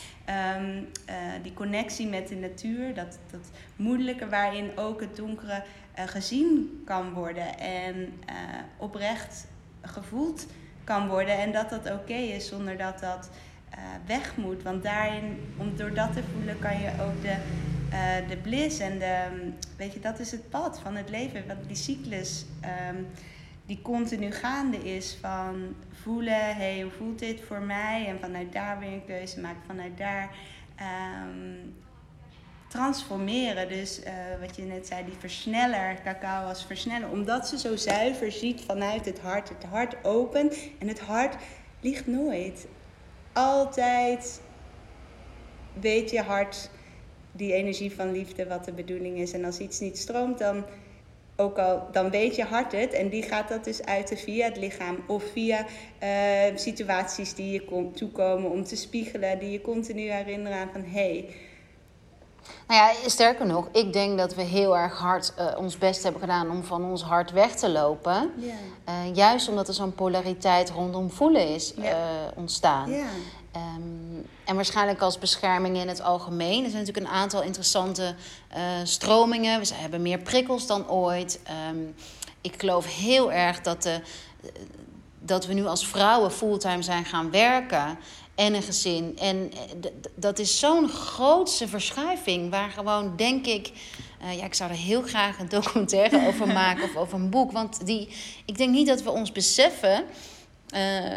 [0.56, 5.62] Um, uh, die connectie met de natuur, dat, dat moeilijke waarin ook het donkere
[5.98, 8.34] uh, gezien kan worden en uh,
[8.76, 9.46] oprecht
[9.82, 10.46] gevoeld
[10.84, 11.38] kan worden.
[11.38, 13.30] En dat dat oké is zonder dat dat
[14.06, 14.62] weg moet.
[14.62, 17.36] Want daarin, om door dat te voelen, kan je ook de,
[18.28, 19.24] de bliss en de,
[19.76, 22.44] weet je, dat is het pad van het leven, wat die cyclus.
[22.90, 23.06] Um,
[23.68, 28.06] die continu gaande is van voelen, hey, hoe voelt dit voor mij?
[28.06, 30.30] En vanuit daar weer een keuze maken, vanuit daar
[30.80, 31.74] um,
[32.68, 33.68] transformeren.
[33.68, 38.32] Dus uh, wat je net zei, die versneller, cacao als versneller, omdat ze zo zuiver
[38.32, 39.48] ziet vanuit het hart.
[39.48, 41.36] Het hart opent en het hart
[41.80, 42.66] ligt nooit.
[43.38, 44.40] Altijd
[45.80, 46.70] weet je hart
[47.32, 49.32] die energie van liefde wat de bedoeling is.
[49.32, 50.64] En als iets niet stroomt, dan
[51.36, 54.56] ook al dan weet je hart het en die gaat dat dus uiten via het
[54.56, 55.66] lichaam of via
[56.02, 60.84] uh, situaties die je komt toekomen om te spiegelen, die je continu herinneren aan van
[60.84, 60.90] hé.
[60.90, 61.28] Hey,
[62.66, 66.20] nou ja, sterker nog, ik denk dat we heel erg hard uh, ons best hebben
[66.20, 68.32] gedaan om van ons hart weg te lopen.
[68.36, 68.54] Yeah.
[68.88, 71.96] Uh, juist omdat er zo'n polariteit rondom voelen is yeah.
[72.34, 72.90] ontstaan.
[72.90, 73.06] Yeah.
[73.56, 76.64] Um, en waarschijnlijk als bescherming in het algemeen.
[76.64, 78.14] Er zijn natuurlijk een aantal interessante
[78.82, 79.60] stromingen.
[79.60, 81.40] We hebben meer prikkels dan ooit.
[81.70, 81.94] Um,
[82.40, 84.00] ik geloof heel erg dat, de,
[85.18, 87.98] dat we nu als vrouwen fulltime zijn gaan werken.
[88.38, 89.18] En een gezin.
[89.20, 92.50] En eh, dat is zo'n grootse verschuiving.
[92.50, 93.70] Waar gewoon, denk ik.
[94.22, 97.52] Uh, ja, ik zou er heel graag een documentaire over maken of over een boek.
[97.52, 98.08] Want die,
[98.44, 100.04] ik denk niet dat we ons beseffen
[100.76, 101.14] uh,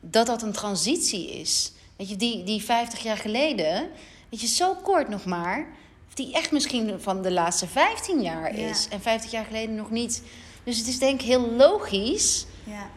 [0.00, 1.72] dat dat een transitie is.
[1.96, 3.90] Weet je, die, die 50 jaar geleden,
[4.30, 5.66] weet je, zo kort nog maar,
[6.14, 8.88] die echt misschien van de laatste 15 jaar is.
[8.90, 10.22] En 50 jaar geleden nog niet.
[10.64, 12.46] Dus het is denk ik heel logisch.
[12.64, 12.90] Ja.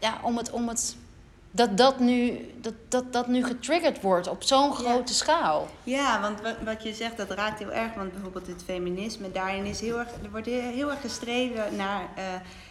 [0.00, 0.50] Ja, om het.
[0.50, 0.96] Om het
[1.50, 5.68] dat dat nu, dat, dat, dat nu getriggerd wordt op zo'n grote schaal.
[5.84, 7.94] Ja, want wat, wat je zegt, dat raakt heel erg.
[7.94, 12.24] Want bijvoorbeeld het feminisme, daarin is heel erg, er wordt heel erg gestreden naar uh,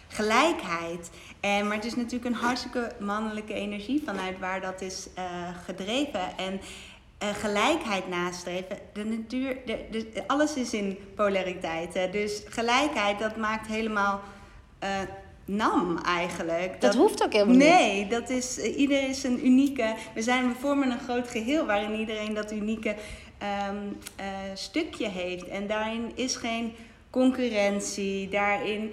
[0.08, 1.10] gelijkheid.
[1.40, 5.24] En, maar het is natuurlijk een hartstikke mannelijke energie vanuit waar dat is uh,
[5.64, 6.38] gedreven.
[6.38, 6.60] En
[7.22, 8.78] uh, gelijkheid nastreven.
[8.92, 11.94] De natuur, de, de, alles is in polariteit.
[11.94, 12.10] Hè?
[12.10, 14.20] Dus gelijkheid, dat maakt helemaal
[15.50, 16.70] nam eigenlijk.
[16.72, 17.68] Dat, dat, hoeft ook helemaal niet.
[17.68, 19.94] Nee, dat is, ieder is een unieke.
[20.14, 22.94] We, zijn, we vormen een groot geheel waarin iedereen dat unieke
[23.68, 23.98] um,
[24.54, 25.48] stukje heeft.
[25.48, 26.74] En daarin is geen
[27.10, 28.28] concurrentie.
[28.28, 28.92] Daarin,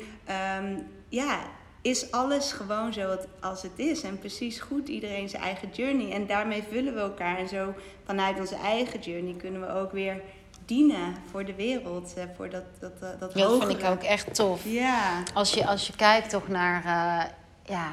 [0.60, 1.40] um, ja,
[1.82, 4.04] is alles gewoon zo als het is.
[4.04, 6.12] En precies goed iedereen zijn eigen journey.
[6.12, 7.38] En daarmee vullen we elkaar.
[7.38, 7.74] En zo
[8.06, 10.22] vanuit onze eigen journey kunnen we ook weer
[10.68, 12.14] dienen voor de wereld.
[12.18, 14.62] Uh, voor dat, dat, uh, dat, dat vind ik ook echt tof.
[14.64, 15.24] Ja.
[15.34, 16.84] Als je, als je kijkt toch naar...
[17.66, 17.92] ja,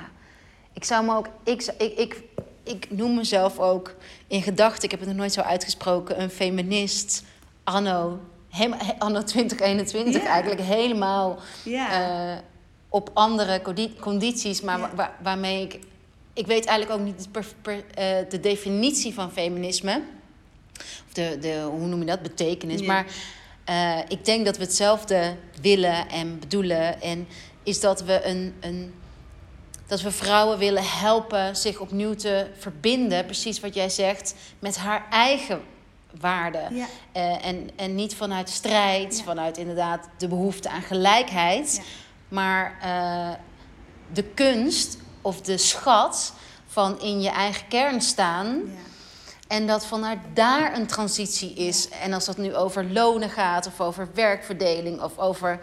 [0.73, 1.29] ik zou me ook...
[1.45, 2.23] Ik, ik, ik,
[2.63, 3.95] ik noem mezelf ook
[4.27, 4.85] in gedachten...
[4.85, 6.21] Ik heb het nog nooit zo uitgesproken.
[6.23, 7.25] Een feminist
[7.65, 8.21] anno...
[8.99, 11.39] anno 2021 eigenlijk helemaal...
[12.89, 13.63] op andere
[14.01, 15.79] condities, maar waar, waarmee ik
[16.35, 20.03] ik weet eigenlijk ook niet per, per, uh, de definitie van feminisme.
[20.81, 22.83] Of de, de, hoe noem je dat, betekenis.
[22.83, 23.07] Maar
[23.71, 27.03] uh, ik denk dat we hetzelfde willen en bedoelen.
[27.03, 27.29] En
[27.63, 28.95] is dat we een, een
[29.87, 35.07] dat we vrouwen willen helpen zich opnieuw te verbinden, precies wat jij zegt, met haar
[35.11, 35.63] eigen
[36.21, 36.77] waarden.
[36.77, 36.87] Ja.
[37.17, 39.25] Uh, en, en niet vanuit strijd, ja.
[39.25, 41.83] vanuit inderdaad de behoefte aan gelijkheid, ja.
[42.29, 43.31] maar uh,
[44.13, 46.33] de kunst of de schat
[46.67, 48.63] van in je eigen kern staan.
[49.49, 51.89] En dat vanuit daar een transitie is.
[51.89, 55.61] En als dat nu over lonen gaat, of over werkverdeling, of over.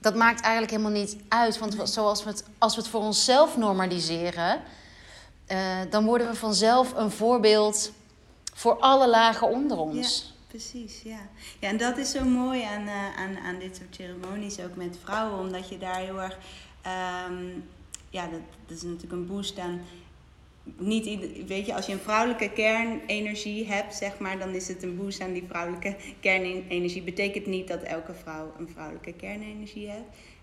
[0.00, 1.58] Dat maakt eigenlijk helemaal niet uit.
[1.58, 4.60] Want zoals we het, als we het voor onszelf normaliseren,
[5.48, 7.92] uh, dan worden we vanzelf een voorbeeld
[8.54, 10.24] voor alle lagen onder ons.
[10.26, 11.18] Ja, precies, ja.
[11.58, 14.96] Ja, en dat is zo mooi aan, uh, aan, aan dit soort ceremonies, ook met
[15.04, 16.38] vrouwen, omdat je daar heel erg.
[17.28, 17.68] Um,
[18.10, 19.80] ja, dat, dat is natuurlijk een boost aan
[20.76, 24.96] niet weet je, als je een vrouwelijke kernenergie hebt, zeg maar, dan is het een
[24.96, 27.02] boost aan die vrouwelijke kernenergie.
[27.02, 29.90] Betekent niet dat elke vrouw een vrouwelijke kernenergie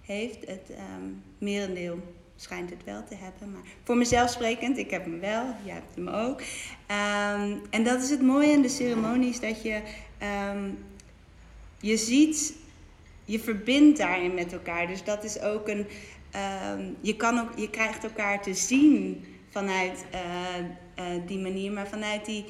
[0.02, 0.48] heeft.
[0.48, 2.00] Het um, merendeel
[2.36, 3.52] schijnt het wel te hebben.
[3.52, 6.40] Maar voor mezelf sprekend, ik heb hem wel, jij hebt hem ook.
[6.40, 9.82] Um, en dat is het mooie aan de ceremonies, dat je,
[10.54, 10.78] um,
[11.80, 12.56] je ziet,
[13.26, 14.88] je verbindt daarin met elkaar.
[14.88, 15.88] Dus dat is ook een,
[17.02, 19.26] je, kan ook, je krijgt elkaar te zien
[19.56, 20.20] vanuit uh,
[21.00, 22.46] uh, die manier, maar vanuit die.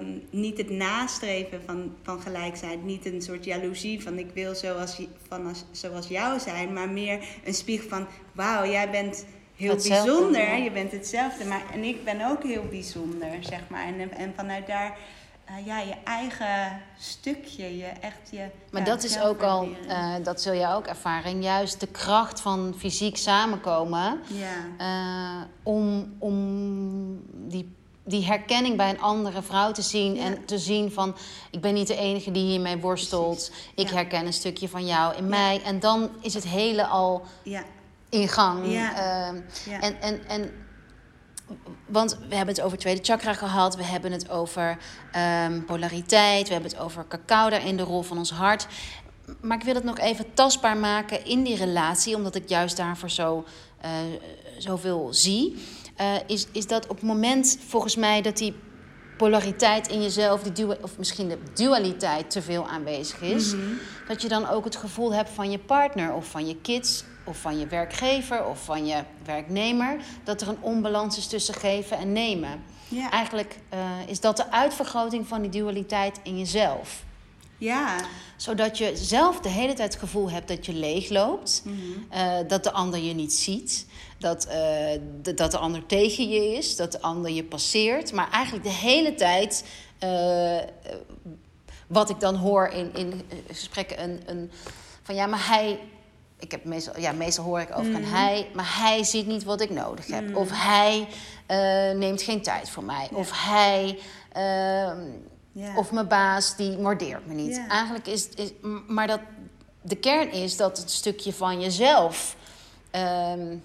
[0.00, 5.02] Um, niet het nastreven van, van gelijkheid, niet een soort jaloezie van ik wil zoals,
[5.28, 10.12] van als, zoals jou zijn, maar meer een spiegel van wauw, jij bent heel hetzelfde,
[10.12, 13.86] bijzonder, je bent hetzelfde, maar en ik ben ook heel bijzonder, zeg maar.
[13.86, 14.98] En, en vanuit daar
[15.50, 18.46] uh, ja, je eigen stukje, je echt je.
[18.70, 22.74] Maar dat is ook al, uh, dat zul je ook ervaren, juist de kracht van
[22.78, 24.20] fysiek samenkomen.
[24.26, 25.40] Ja.
[25.40, 26.36] Uh, om, om
[27.32, 30.24] die, die herkenning bij een andere vrouw te zien ja.
[30.24, 31.16] en te zien van
[31.50, 33.50] ik ben niet de enige die hiermee worstelt.
[33.50, 33.74] Precies.
[33.74, 35.62] Ik herken een stukje van jou in mij.
[35.62, 37.22] En dan is het hele al
[38.08, 38.64] in gang.
[39.80, 40.65] En, en, en
[41.86, 44.78] want we hebben het over tweede chakra gehad, we hebben het over
[45.46, 48.66] um, polariteit, we hebben het over cacao in de rol van ons hart.
[49.40, 53.10] Maar ik wil het nog even tastbaar maken in die relatie, omdat ik juist daarvoor
[53.10, 53.44] zo,
[53.84, 53.90] uh,
[54.58, 55.64] zoveel zie.
[56.00, 58.54] Uh, is, is dat op het moment, volgens mij, dat die
[59.16, 63.78] polariteit in jezelf, die dual, of misschien de dualiteit te veel aanwezig is, mm -hmm.
[64.08, 67.36] dat je dan ook het gevoel hebt van je partner of van je kids of
[67.38, 72.12] van je werkgever of van je werknemer, dat er een onbalans is tussen geven en
[72.12, 72.64] nemen.
[72.88, 73.10] Ja.
[73.10, 77.04] Eigenlijk uh, is dat de uitvergroting van die dualiteit in jezelf.
[77.58, 77.96] Ja.
[78.36, 82.06] Zodat je zelf de hele tijd het gevoel hebt dat je leegloopt, mm -hmm.
[82.18, 83.86] uh, dat de ander je niet ziet,
[84.18, 84.52] dat, uh,
[85.22, 88.12] de, dat de ander tegen je is, dat de ander je passeert.
[88.12, 89.64] Maar eigenlijk de hele tijd,
[91.86, 94.50] wat ik dan hoor in, in gesprekken, een, een,
[95.02, 95.78] van ja, maar hij
[96.38, 98.04] ik heb meestal, ja, meestal hoor ik over mm.
[98.04, 100.28] hij, maar hij ziet niet wat ik nodig heb.
[100.28, 100.36] Mm.
[100.36, 101.08] Of hij
[101.50, 103.08] uh, neemt geen tijd voor mij.
[103.10, 103.16] Ja.
[103.16, 103.98] Of hij,
[104.36, 105.04] uh,
[105.52, 105.76] ja.
[105.76, 107.60] of mijn baas, die mordeert me niet.
[107.68, 108.52] Eigenlijk is, is,
[108.86, 109.20] maar dat
[109.82, 112.36] de kern is dat het stukje van jezelf,
[112.92, 113.62] um,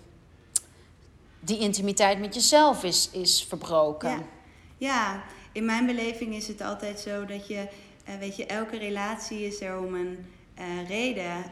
[1.40, 4.10] die intimiteit met jezelf is, is verbroken.
[4.10, 4.24] Ja.
[4.78, 7.68] ja, in mijn beleving is het altijd zo dat je,
[8.10, 10.26] uh, weet je, elke relatie is er om een
[10.62, 11.44] uh, reden.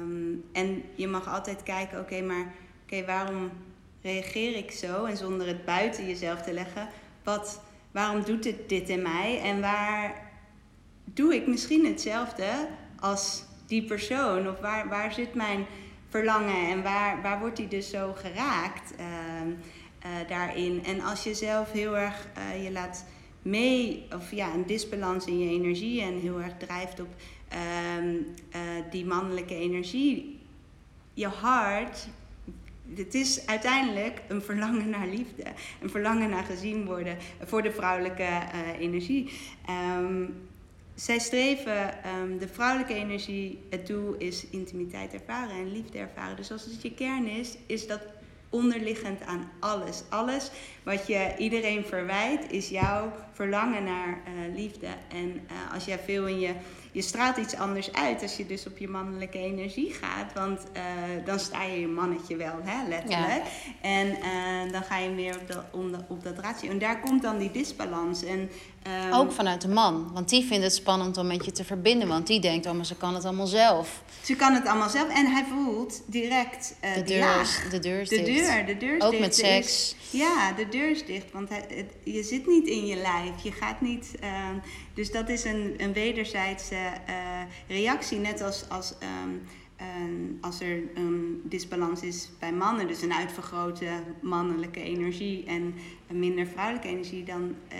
[0.00, 3.50] Um, en je mag altijd kijken, oké, maar oké, waarom
[4.02, 5.04] reageer ik zo?
[5.04, 6.88] En zonder het buiten jezelf te leggen,
[7.22, 9.40] wat, waarom doet dit, dit in mij?
[9.40, 10.30] En waar
[11.04, 12.68] doe ik misschien hetzelfde
[13.00, 14.48] als die persoon?
[14.48, 15.66] Of waar, waar zit mijn
[16.08, 19.06] verlangen en waar, waar wordt die dus zo geraakt uh,
[19.46, 20.84] uh, daarin?
[20.84, 23.04] En als je zelf heel erg uh, je laat
[23.42, 27.08] mee, of ja, een disbalans in je energie en heel erg drijft op
[27.54, 28.60] um, uh,
[28.90, 30.38] die mannelijke energie,
[31.14, 32.08] je hart,
[32.94, 35.44] het is uiteindelijk een verlangen naar liefde.
[35.80, 39.32] Een verlangen naar gezien worden voor de vrouwelijke uh, energie.
[39.98, 40.34] Um,
[40.94, 46.36] zij streven, um, de vrouwelijke energie, het doel is intimiteit ervaren en liefde ervaren.
[46.36, 48.00] Dus als het je kern is, is dat
[48.48, 50.02] onderliggend aan alles.
[50.08, 50.50] Alles
[50.82, 54.86] wat je iedereen verwijt, is jouw verlangen naar uh, liefde.
[55.08, 55.40] En
[55.72, 56.54] als jij veel in je
[56.94, 60.32] je straalt iets anders uit als je dus op je mannelijke energie gaat.
[60.32, 60.82] Want eh,
[61.24, 63.42] dan sta je je mannetje wel, hè, letterlijk.
[63.80, 66.70] En uh, dan ga je meer op, dat om op dat ratio.
[66.70, 68.24] En daar komt dan die disbalans.
[68.24, 68.50] En,
[68.86, 70.10] um, Ook vanuit de man.
[70.12, 72.08] Want die vindt het spannend om met je te verbinden.
[72.08, 74.02] Want die denkt, oh, maar ze kan het allemaal zelf.
[74.22, 75.08] Ze kan het allemaal zelf.
[75.08, 78.46] En hij voelt direct uh, de, deur de deur is de dicht.
[78.46, 79.22] Deur, de deur is Ook dicht.
[79.22, 79.96] met seks.
[80.10, 81.32] ja, de deur is dicht.
[81.32, 83.42] Want hij, het, je zit niet in je lijf.
[83.42, 84.14] Je gaat niet...
[84.20, 84.56] Ehm,
[84.94, 87.16] dus dat is een, een wederzijdse uh,
[87.68, 88.18] reactie.
[88.18, 88.68] Net als...
[88.68, 89.42] als um,
[90.40, 93.88] als er een disbalans is bij mannen, dus een uitvergrote
[94.20, 95.74] mannelijke energie en
[96.08, 97.78] een minder vrouwelijke energie, dan uh,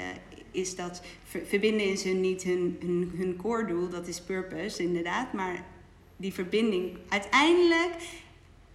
[0.54, 5.32] is dat verbinden is hun niet hun, hun, hun core doel, dat is purpose inderdaad,
[5.32, 5.64] maar
[6.16, 7.96] die verbinding uiteindelijk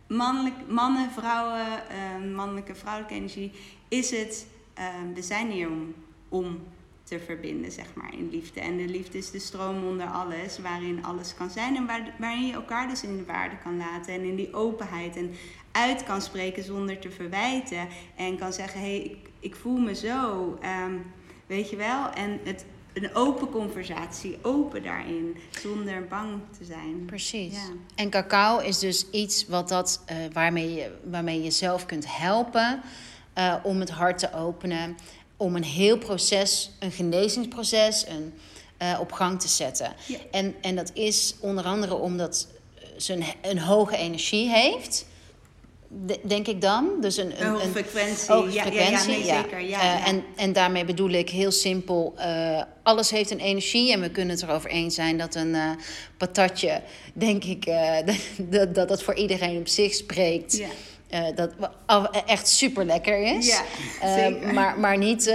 [0.07, 3.51] mannelijk, mannen, vrouwen, uh, mannelijke, vrouwelijke energie,
[3.87, 4.47] is het,
[4.79, 5.93] uh, we zijn hier om,
[6.29, 6.59] om
[7.03, 8.59] te verbinden, zeg maar, in liefde.
[8.59, 12.45] En de liefde is de stroom onder alles, waarin alles kan zijn en waar, waarin
[12.45, 15.31] je elkaar dus in de waarde kan laten en in die openheid en
[15.71, 19.95] uit kan spreken zonder te verwijten en kan zeggen, hé, hey, ik, ik, voel me
[19.95, 21.05] zo, um,
[21.49, 27.05] weet je wel, en het een open conversatie, open daarin, zonder bang te zijn.
[27.05, 27.53] Precies.
[27.53, 27.69] Ja.
[27.95, 32.81] En cacao is dus iets wat dat, uh, waarmee, je, waarmee je jezelf kunt helpen
[33.37, 34.97] uh, om het hart te openen,
[35.37, 38.33] om een heel proces, een genezingsproces, een,
[38.81, 39.93] uh, op gang te zetten.
[40.07, 40.17] Ja.
[40.31, 42.47] En, en dat is onder andere omdat
[42.97, 45.05] ze een, een hoge energie heeft
[46.23, 46.89] denk ik dan.
[47.01, 48.33] Dus een, een, een frequentie.
[48.33, 49.11] Hoge frequentie.
[49.11, 49.61] Ja, ja, ja, zeker.
[49.61, 53.91] Ja, uh, en, en daarmee bedoel ik heel simpel: uh, alles heeft een energie.
[53.91, 55.69] En we kunnen het erover eens zijn dat een uh,
[56.17, 56.81] patatje,
[57.13, 57.65] denk ik,
[58.51, 60.57] dat, dat dat voor iedereen op zich spreekt.
[60.57, 60.67] Ja.
[61.13, 61.51] Uh, dat
[62.25, 63.47] echt super lekker is.
[63.47, 63.63] Ja,
[64.15, 64.53] zeker.
[64.53, 65.33] maar, maar niet uh,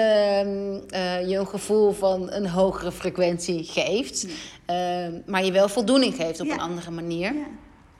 [1.28, 4.26] je een gevoel van een hogere frequentie geeft.
[4.66, 5.22] Nee.
[5.26, 6.52] maar je wel voldoening geeft op ja.
[6.52, 7.34] een andere manier.
[7.34, 7.46] Ja.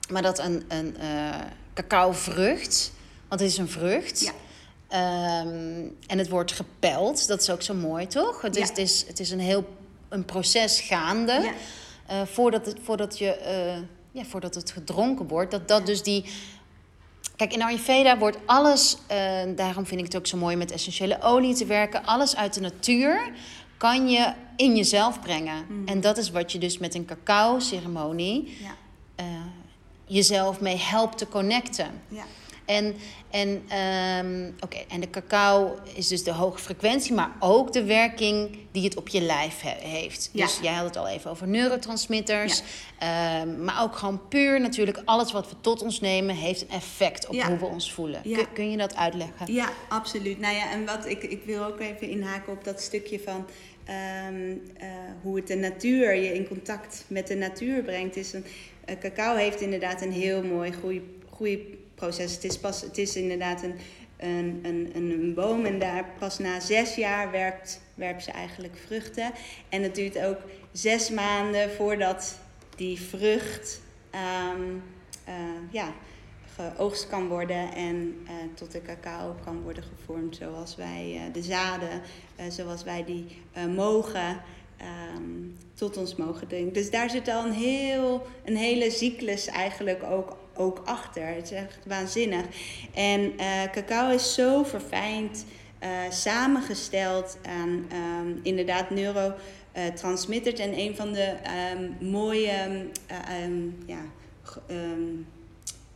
[0.09, 0.95] Maar dat een, een
[1.75, 2.91] cacaovrucht.
[3.27, 4.19] Want het is een vrucht.
[4.19, 4.31] Ja.
[5.41, 7.27] Um, en het wordt gepeld.
[7.27, 8.41] Dat is ook zo mooi, toch?
[8.41, 8.61] Het, ja.
[8.61, 9.65] is, het, is, het is een heel
[10.09, 11.31] een proces gaande.
[11.31, 11.53] Ja.
[12.11, 15.51] Uh, voordat, het, voordat, je, uh, ja, voordat het gedronken wordt.
[15.51, 16.25] Dat dat dus die...
[17.35, 18.97] Kijk, in Ayurveda wordt alles...
[19.11, 22.05] Uh, daarom vind ik het ook zo mooi met essentiële olie te werken.
[22.05, 23.31] Alles uit de natuur
[23.77, 25.65] kan je in jezelf brengen.
[25.67, 25.87] Mm.
[25.87, 28.57] En dat is wat je dus met een cacao-ceremonie...
[28.61, 28.75] Ja
[30.05, 32.01] jezelf mee helpt te connecten.
[32.07, 32.23] Ja.
[32.65, 32.95] En,
[33.29, 38.57] en, um, okay, en de cacao is dus de hoge frequentie, maar ook de werking
[38.71, 40.29] die het op je lijf he heeft.
[40.33, 40.45] Ja.
[40.45, 42.61] Dus jij had het al even over neurotransmitters.
[42.99, 43.41] Ja.
[43.41, 47.27] Um, maar ook gewoon puur natuurlijk, alles wat we tot ons nemen, heeft een effect
[47.27, 48.21] op hoe we ons voelen.
[48.21, 49.53] Kun, kun, je dat uitleggen?
[49.53, 50.39] Ja, absoluut.
[50.39, 53.45] Nou ja, en wat ik, ik wil ook even inhaken op dat stukje van.
[54.29, 54.87] Um, uh,
[55.21, 58.45] hoe het de natuur je in contact met de natuur brengt, is een
[58.99, 60.73] cacao heeft inderdaad een heel mooi
[61.33, 62.33] groeiproces.
[62.33, 63.75] Het is, pas, het is inderdaad een,
[64.17, 69.31] een, een, een boom en daar pas na zes jaar werpt, werpt ze eigenlijk vruchten.
[69.69, 70.37] En het duurt ook
[70.71, 72.39] zes maanden voordat
[72.75, 73.81] die vrucht
[74.55, 74.83] um,
[75.27, 75.33] uh,
[75.71, 75.93] ja,
[76.55, 82.01] geoogst kan worden en uh, tot de cacao kan worden gevormd zoals wij de zaden,
[82.49, 83.41] zoals wij die
[83.75, 84.41] mogen
[84.81, 86.73] um, tot ons mogen drinken.
[86.73, 91.27] Dus daar zit al een, heel, een hele cyclus eigenlijk ook, ook achter.
[91.27, 92.45] Het is echt waanzinnig.
[92.93, 95.45] En uh, cacao is zo verfijnd
[95.83, 97.87] uh, samengesteld aan
[98.19, 100.59] um, inderdaad neurotransmitters.
[100.59, 101.35] En een van de
[101.75, 102.87] um, mooie
[103.85, 104.01] ja,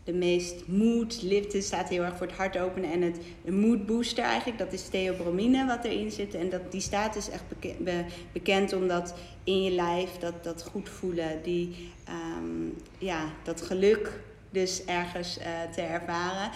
[0.10, 2.92] de meest mood liften staat heel erg voor het hart openen.
[2.92, 6.34] En het mood booster eigenlijk, dat is theobromine wat erin zit.
[6.34, 10.64] En dat, die staat dus echt bekend, be, bekend omdat in je lijf dat, dat
[10.72, 11.92] goed voelen, die,
[12.38, 16.52] um, ja, dat geluk dus ergens uh, te ervaren.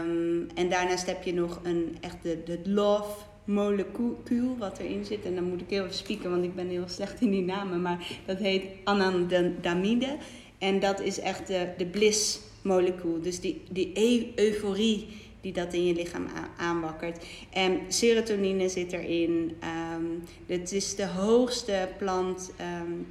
[0.00, 3.12] Um, en daarnaast heb je nog een echt de, de love
[3.44, 5.24] molecuul wat erin zit.
[5.24, 7.82] En dan moet ik heel even spieken, want ik ben heel slecht in die namen.
[7.82, 10.16] Maar dat heet anandamide.
[10.58, 13.20] En dat is echt de, de bliss molecuul.
[13.22, 15.06] Dus die, die euforie
[15.40, 17.24] die dat in je lichaam aanwakkert.
[17.50, 19.56] En serotonine zit erin.
[19.94, 22.50] Um, het is de hoogste plant.
[22.82, 23.06] Um,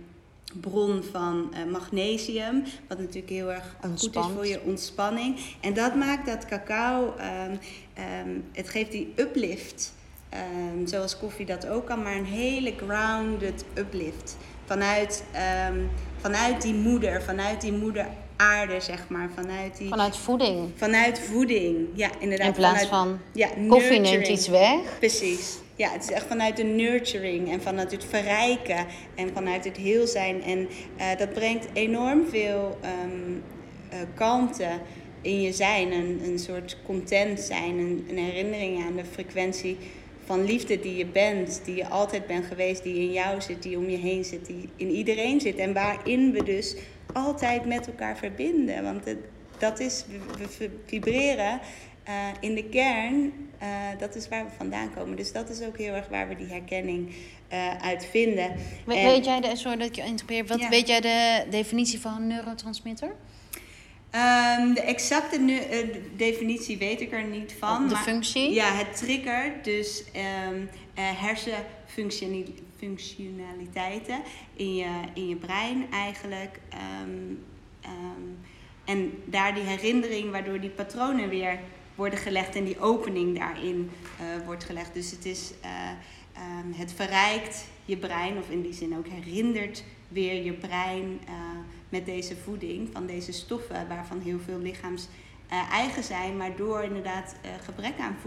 [0.59, 5.39] bron van uh, magnesium, wat natuurlijk heel erg goed is voor je ontspanning.
[5.59, 7.13] En dat maakt dat cacao,
[7.47, 7.59] um,
[8.27, 9.93] um, het geeft die uplift,
[10.85, 14.37] zoals koffie dat ook kan, maar een hele grounded uplift.
[14.65, 15.23] Vanuit,
[16.17, 18.07] vanuit die moeder, vanuit die moeder
[18.39, 19.29] aarde, zeg maar.
[19.35, 20.69] Vanuit, die, vanuit voeding.
[20.75, 22.47] Vanuit voeding, ja, inderdaad.
[22.47, 24.97] In plaats vanuit, van ja, koffie neemt iets weg.
[24.99, 25.57] Precies.
[25.75, 28.85] ja, het is echt vanuit de nurturing en vanuit het verrijken
[29.15, 30.43] en vanuit het heel zijn.
[30.43, 33.43] En uh, dat brengt enorm veel um,
[33.93, 34.69] uh, kalmte
[35.21, 35.91] in je zijn.
[35.91, 39.77] Een, een soort content zijn, een, een herinnering aan de frequentie
[40.25, 43.77] van liefde die je bent, die je altijd bent geweest, die in jou zit, die
[43.77, 45.57] om je heen zit, die in iedereen zit.
[45.57, 46.75] En waarin we dus
[47.13, 48.83] altijd met elkaar verbinden.
[48.83, 49.17] Want het,
[49.57, 50.05] dat is,
[50.57, 51.59] we, vibreren
[52.07, 53.67] uh, in de kern, uh,
[53.99, 55.15] dat is waar we vandaan komen.
[55.15, 57.15] Dus dat is ook heel erg waar we die herkenning
[57.53, 58.55] uh, uit vinden.
[58.85, 60.69] We, en, weet jij de, sorry dat ik je interpreteer, wat ja.
[60.69, 63.15] weet jij de definitie van een neurotransmitter?
[64.11, 65.59] Um, de exacte nu,
[66.15, 67.87] definitie weet ik er niet van.
[67.87, 68.53] De maar, functie?
[68.53, 69.53] Ja, het trigger.
[69.61, 70.03] Dus
[70.49, 71.21] um, uh,
[72.79, 74.21] hersenfunctionaliteiten
[74.53, 76.59] in je, in je brein eigenlijk.
[77.03, 77.45] Um,
[78.85, 81.59] en daar die herinnering waardoor die patronen weer
[81.95, 83.89] worden gelegd en die opening daarin
[84.21, 84.93] uh, wordt gelegd.
[84.93, 85.53] Dus het is,
[86.75, 91.19] het verrijkt je brein, of in die zin ook herinnert weer je brein
[91.89, 95.07] met deze voeding, van deze stoffen waarvan heel veel lichaams
[95.71, 98.17] eigen zijn, maar door inderdaad gebrek aan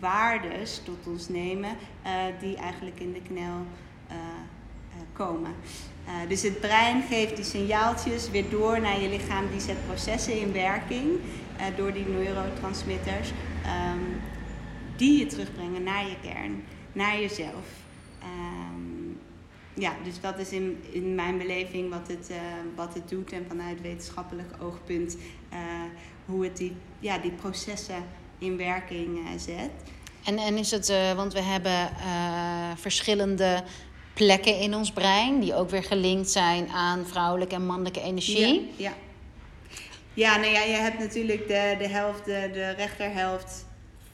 [0.00, 1.76] voedingswaardes tot ons nemen,
[2.06, 3.66] uh, die eigenlijk in de knel
[5.12, 5.54] komen.
[6.28, 10.52] dus het brein geeft die signaaltjes weer door naar je lichaam, die zet processen in
[10.52, 11.18] werking
[11.76, 14.20] door die neurotransmitters, um,
[14.96, 17.66] die je terugbrengen naar je kern, naar jezelf
[19.74, 22.30] ja, dus dat is in, in mijn beleving wat het,
[22.74, 25.16] wat het doet en vanuit wetenschappelijk oogpunt
[26.26, 28.04] hoe het die, ja, die processen
[28.38, 29.70] in werking uh, zet.
[30.24, 31.90] En, en is het, want we hebben
[32.76, 33.62] verschillende
[34.14, 38.70] plekken in ons brein die ook weer gelinkt zijn aan vrouwelijke en mannelijke energie.
[38.76, 38.92] Ja, ja.
[40.14, 43.66] ja nou ja, je hebt natuurlijk de, de helft, de, de rechterhelft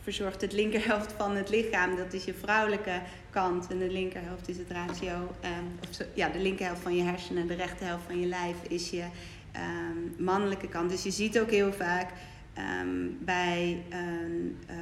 [0.03, 1.97] verzorgt het linkerhelft van het lichaam.
[1.97, 3.01] Dat is je vrouwelijke
[3.31, 3.67] kant.
[3.71, 5.13] En de linkerhelft is het ratio.
[5.13, 7.47] Um, of ja, de linkerhelft van je hersenen.
[7.47, 9.05] De rechterhelft van je lijf is je
[9.57, 10.91] um, mannelijke kant.
[10.91, 12.11] Dus je ziet ook heel vaak
[12.59, 14.59] um, bij een.
[14.71, 14.77] Uh,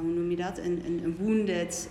[0.00, 0.58] hoe noem je dat?
[0.58, 1.88] Een, een, een wounded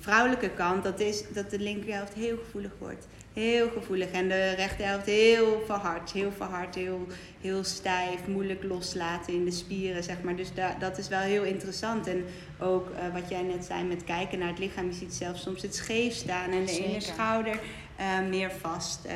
[0.00, 0.82] vrouwelijke kant.
[0.82, 3.06] Dat is dat de linkerhelft heel gevoelig wordt
[3.40, 4.10] heel gevoelig.
[4.10, 7.06] En de rechterhelft heel verhard, heel verhard, heel,
[7.40, 10.36] heel stijf, moeilijk loslaten in de spieren, zeg maar.
[10.36, 12.06] Dus da, dat is wel heel interessant.
[12.06, 12.24] En
[12.60, 14.86] ook uh, wat jij net zei met kijken naar het lichaam.
[14.86, 16.90] Je ziet zelfs soms het scheef staan en de Zeker.
[16.90, 17.60] ene schouder
[18.00, 19.12] uh, meer vast uh,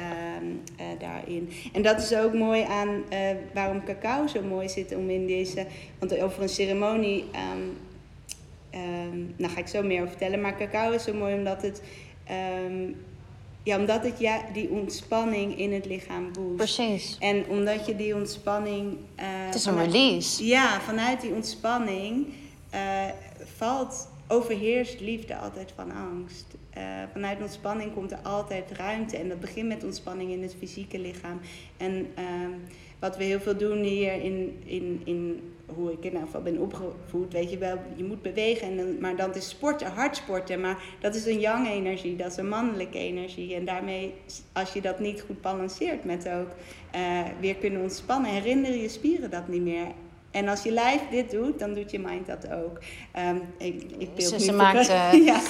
[0.99, 1.51] daarin.
[1.73, 3.05] En dat is ook mooi aan
[3.55, 5.67] waarom cacao zo mooi zit om in deze...
[5.99, 7.25] Want over een ceremonie...
[7.55, 7.79] Um,
[8.81, 10.41] um, nou ga ik zo meer over vertellen.
[10.41, 11.83] Maar cacao is zo mooi omdat het...
[12.65, 12.97] Um,
[13.63, 16.57] ja, omdat het ja, die ontspanning in het lichaam boost.
[16.57, 17.17] Precies.
[17.19, 18.93] En omdat je die ontspanning...
[18.93, 20.47] Uh, het is een release.
[20.47, 22.27] Ja, vanuit die ontspanning
[22.75, 22.81] uh,
[23.57, 26.47] valt, overheerst liefde altijd van angst.
[26.79, 29.17] Uh, vanuit ontspanning komt er altijd ruimte.
[29.17, 31.41] En dat begint met ontspanning in het fysieke lichaam.
[31.77, 32.51] En ehm,
[32.99, 36.59] wat we heel veel doen hier in, in, in hoe ik in ieder geval ben
[36.59, 38.67] opgevoed, weet je wel, je moet bewegen.
[38.67, 40.61] En dan, maar dan is sporten, hard sporten.
[40.61, 43.55] Maar dat is een yang energie, dat is een mannelijke energie.
[43.55, 44.15] En daarmee,
[44.53, 46.49] als je dat niet goed balanceert met ook
[46.95, 49.87] uh, weer kunnen ontspannen, herinneren je spieren dat niet meer.
[50.31, 52.79] En als je lijf dit doet, dan doet je mind dat ook.
[53.19, 55.41] Um, ik, ik ze, ze maakt uh, ja,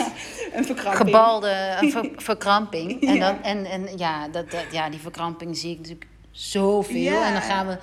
[0.53, 1.07] een verkramping.
[1.07, 3.03] Gebalde een ver, verkramping.
[3.03, 7.01] En, dan, en, en ja, dat, dat, ja, die verkramping zie ik natuurlijk zoveel.
[7.01, 7.27] Ja.
[7.27, 7.79] En dan gaan we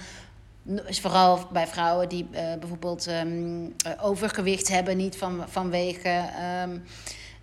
[0.90, 6.24] Vooral bij vrouwen die uh, bijvoorbeeld um, overgewicht hebben, niet van, vanwege
[6.64, 6.84] um,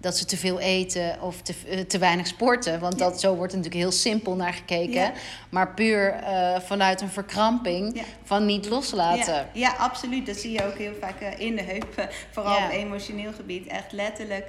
[0.04, 2.80] dat ze te veel eten of te, uh, te weinig sporten.
[2.80, 4.92] Want dat, zo wordt er natuurlijk heel simpel naar gekeken.
[4.92, 5.12] Ja.
[5.48, 8.02] Maar puur uh, vanuit een verkramping ja.
[8.22, 9.34] van niet loslaten.
[9.34, 9.48] Ja.
[9.52, 10.26] ja, absoluut.
[10.26, 12.08] Dat zie je ook heel vaak in de heupen.
[12.30, 13.66] Vooral op emotioneel gebied.
[13.66, 14.46] Echt letterlijk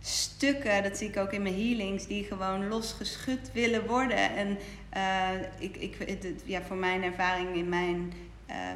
[0.00, 4.36] stukken, dat zie ik ook in mijn healings, die gewoon losgeschud willen worden.
[4.36, 4.58] En
[4.96, 5.28] uh,
[5.58, 8.12] ik, ik, het, ja, voor mijn ervaring in mijn,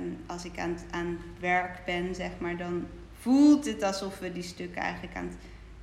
[0.01, 2.87] um, als ik aan, aan het werk ben, zeg maar, dan
[3.21, 5.37] voelt het alsof we die stukken eigenlijk aan het,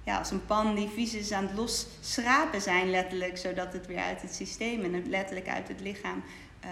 [0.05, 3.99] ja, als een pan die vies is aan het losschrapen zijn, letterlijk, zodat het weer
[3.99, 6.23] uit het systeem en het letterlijk uit het lichaam
[6.65, 6.69] uh,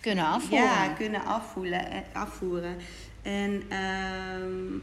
[0.00, 0.66] kunnen afvoeren.
[0.66, 2.76] Ja, kunnen afvoelen, afvoeren.
[3.22, 3.62] En
[4.42, 4.82] um,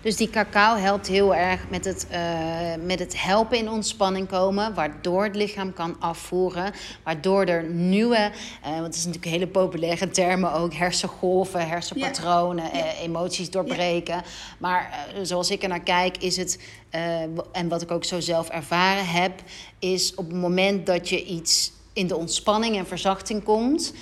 [0.00, 4.74] dus die cacao helpt heel erg met het, uh, met het helpen in ontspanning komen,
[4.74, 6.72] waardoor het lichaam kan afvoeren,
[7.02, 8.30] waardoor er nieuwe,
[8.64, 12.84] uh, want het is natuurlijk hele populaire termen ook, hersengolven, hersenpatronen, ja.
[12.84, 14.14] Uh, emoties doorbreken.
[14.14, 14.24] Ja.
[14.58, 16.58] Maar zoals ik er naar kijk, is het,
[17.52, 19.42] en wat ik ook zo zelf ervaren heb,
[19.78, 23.92] is op het moment dat je iets in de ontspanning en verzachting komt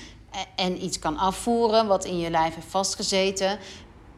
[0.56, 3.58] en iets kan afvoeren wat in je lijf heeft vastgezeten,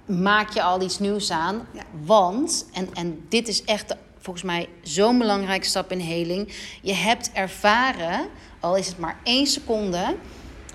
[0.06, 1.66] maak je al iets nieuws aan.
[1.72, 1.82] Ja.
[2.04, 6.52] Want, en, en dit is echt volgens mij zo'n belangrijke stap in heling.
[6.82, 8.28] Je hebt ervaren,
[8.60, 10.16] al is het maar één seconde,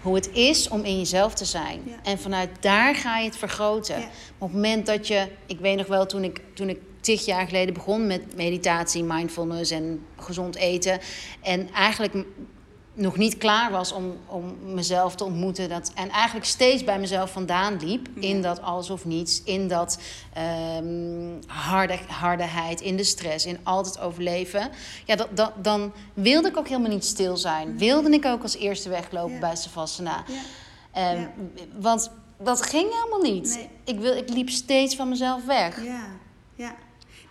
[0.02, 1.82] hoe het is om in jezelf te zijn.
[1.86, 1.96] Ja.
[2.04, 4.00] En vanuit daar ga je het vergroten.
[4.00, 4.10] Ja.
[4.38, 7.48] Op het moment dat je, ik weet nog wel toen ik, toen ik tig jaar
[7.48, 11.00] geleden begon met meditatie, mindfulness en gezond eten.
[11.42, 12.14] En eigenlijk
[13.00, 15.70] nog niet klaar was om, om mezelf te ontmoeten.
[15.70, 18.08] Dat, en eigenlijk steeds bij mezelf vandaan liep.
[18.16, 19.44] In dat alles of niets.
[19.44, 20.00] In dat
[20.34, 22.82] ehm harde, hardeheid.
[22.82, 23.46] In de stress.
[23.46, 24.70] In altijd overleven.
[25.06, 27.78] Ja, dat, dat, dan wilde ik ook helemaal niet stil zijn.
[27.78, 29.40] Wilde ik ook als eerste weglopen Ja.
[29.40, 30.24] bij Savasana.
[30.28, 30.42] Ja.
[30.92, 31.32] Ehm, Ja.
[31.80, 33.56] Want dat ging helemaal niet.
[33.56, 33.70] Nee.
[33.96, 35.84] Ik, wil, ik liep steeds van mezelf weg.
[35.84, 36.04] Ja,
[36.56, 36.76] ja.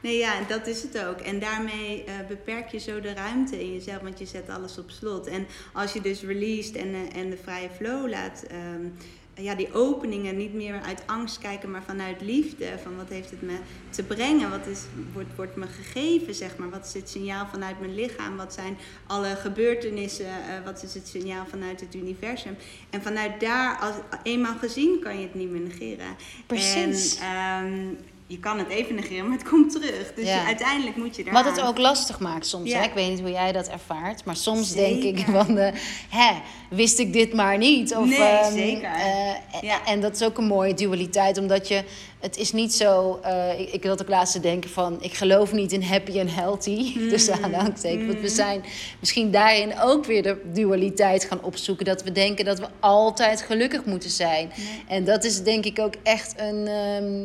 [0.00, 1.18] Nee, ja, dat is het ook.
[1.18, 4.90] En daarmee eh, beperk je zo de ruimte in jezelf, want je zet alles op
[4.90, 5.26] slot.
[5.26, 8.86] En als je dus released en, eh, en de vrije flow laat, ehm,
[9.34, 12.66] ja, die openingen niet meer uit angst kijken, maar vanuit liefde.
[12.82, 13.56] Van wat heeft het me
[13.90, 14.50] te brengen?
[14.50, 14.80] Wat is,
[15.12, 16.70] wordt, wordt me gegeven, zeg maar?
[16.70, 18.36] Wat is het signaal vanuit mijn lichaam?
[18.36, 18.76] Wat zijn
[19.06, 20.26] alle gebeurtenissen?
[20.26, 22.56] eh, wat is het signaal vanuit het universum?
[22.90, 26.16] En vanuit daar, als, eenmaal gezien, kan je het niet meer negeren.
[26.46, 27.18] Precies.
[27.18, 27.94] En, ehm,
[28.30, 30.12] je kan het even negeren, maar het komt terug.
[30.14, 30.40] Dus Ja.
[30.40, 31.32] je- uiteindelijk moet je daar.
[31.32, 32.70] Wat het ook lastig maakt soms.
[32.70, 32.78] Ja.
[32.78, 32.84] Hè?
[32.84, 34.24] Ik weet niet hoe jij dat ervaart.
[34.24, 35.58] Maar soms denk ik van...
[35.58, 35.72] eh,
[36.08, 36.32] hè,
[36.70, 37.94] wist ik dit maar niet?
[37.96, 38.90] Of, Nee, ehm, zeker.
[38.92, 39.84] eh, Ja.
[39.86, 41.38] En dat is ook een mooie dualiteit.
[41.38, 41.82] Omdat je...
[42.20, 43.18] Het is niet zo...
[43.22, 44.96] eh, ik, ik wil ook laatst denken van...
[45.00, 46.98] Ik geloof niet in happy en healthy.
[47.10, 48.06] Dus aanhalingstekens.
[48.06, 48.64] Want we zijn
[49.00, 51.84] misschien daarin ook weer de dualiteit gaan opzoeken.
[51.84, 54.50] Dat we denken dat we altijd gelukkig moeten zijn.
[54.88, 56.66] En dat is denk ik ook echt een...
[56.66, 57.24] ehm,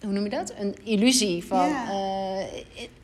[0.00, 0.52] hoe noem je dat?
[0.58, 1.68] Een illusie van.
[1.68, 1.84] Ja.
[1.90, 2.44] eh,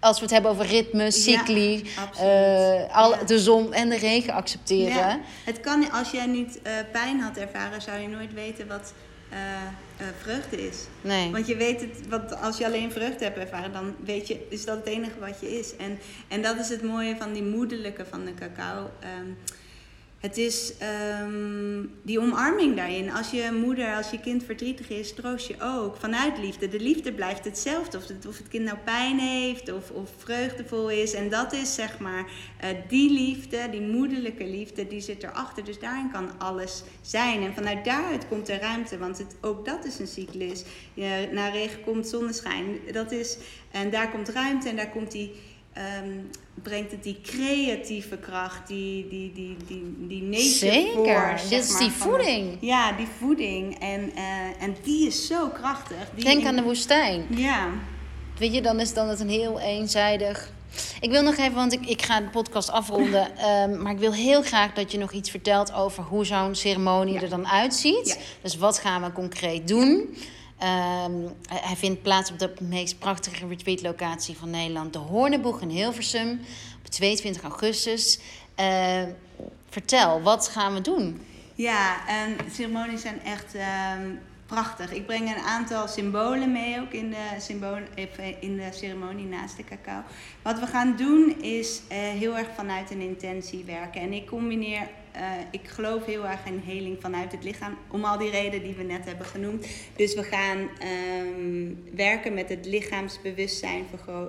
[0.00, 1.82] als we het hebben over ritme, cycli,
[2.18, 3.24] eh, al, Ja.
[3.26, 5.20] de zon en de regen accepteren.
[5.44, 8.92] Het kan, als jij niet eh, pijn had ervaren, zou je nooit weten wat
[10.20, 10.76] vreugde is.
[11.00, 11.30] Nee.
[11.30, 14.64] Want je weet het, want als je alleen vreugde hebt ervaren, dan weet je, is
[14.64, 15.76] dat het enige wat je is.
[15.76, 18.90] En, en dat is het mooie van die moederlijke van de cacao.
[19.00, 19.26] Ehm,
[20.22, 23.10] het is ehm, die omarming daarin.
[23.10, 26.68] Als je moeder, als je kind verdrietig is, troost je ook vanuit liefde.
[26.68, 27.96] De liefde blijft hetzelfde.
[27.96, 31.12] Of het, of het kind nou pijn heeft of, of vreugdevol is.
[31.12, 35.64] En dat is zeg maar eh, die liefde, die moederlijke liefde, die zit erachter.
[35.64, 37.42] Dus daarin kan alles zijn.
[37.42, 38.98] En vanuit daaruit komt er ruimte.
[38.98, 40.64] Want het, ook dat is een cyclus.
[40.94, 42.78] Je, na regen komt zonneschijn.
[42.92, 43.36] Dat is,
[43.70, 45.32] en daar komt ruimte en daar komt die
[45.72, 46.18] ehm,
[46.54, 51.40] brengt het die creatieve kracht, die, die, die, die, die nature Zeker.
[51.48, 52.56] Dit is die voeding.
[52.60, 53.78] Ja, die voeding.
[53.80, 56.10] En, eh, en die is zo krachtig.
[56.14, 57.26] Denk aan de woestijn.
[57.30, 57.68] Ja,
[58.38, 60.50] Weet je, dan is dan het een heel eenzijdig.
[61.00, 63.36] Ik wil nog even, want ik, ik ga de podcast afronden.
[63.36, 67.20] ehm, maar ik wil heel graag dat je nog iets vertelt over hoe zo'n ceremonie
[67.20, 68.08] er dan uitziet.
[68.08, 68.14] Ja.
[68.42, 70.16] Dus wat gaan we concreet doen?
[71.48, 76.40] Hij hij vindt plaats op de meest prachtige retreatlocatie van Nederland, de Hoorneboeg in Hilversum,
[76.78, 78.20] op 22 augustus.
[78.54, 79.08] Ehm,
[79.68, 81.20] vertel, wat gaan we doen?
[81.54, 81.96] ja
[82.36, 84.10] de ceremonies zijn echt ehm,
[84.46, 84.92] prachtig.
[84.92, 89.56] Ik breng een aantal symbolen mee, ook in de, symbolen, even in de ceremonie naast
[89.56, 90.02] de cacao.
[90.42, 94.00] Wat we gaan doen is eh, heel erg vanuit een intentie werken.
[94.00, 98.18] En ik combineer, eh, ik geloof heel erg in heling vanuit het lichaam, om al
[98.18, 99.66] die redenen die we net hebben genoemd.
[99.96, 103.84] Dus we gaan ehm, werken met het lichaamsbewustzijn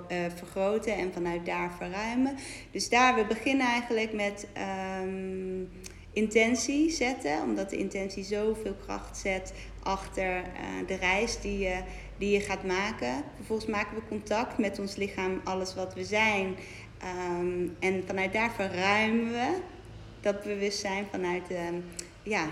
[0.08, 2.36] eh, vergroten en vanuit daar verruimen.
[2.70, 5.64] Dus daar, we beginnen eigenlijk met ehm,
[6.12, 10.42] intentie zetten, omdat de intentie zoveel kracht zet achter eh,
[10.86, 11.80] de reis die je,
[12.18, 13.24] die je gaat maken.
[13.36, 16.56] Vervolgens maken we contact met ons lichaam, alles wat we zijn.
[16.98, 19.72] Ehm, en vanuit daar verruimen we
[20.24, 21.74] dat bewustzijn vanuit ehm,
[22.22, 22.48] ja,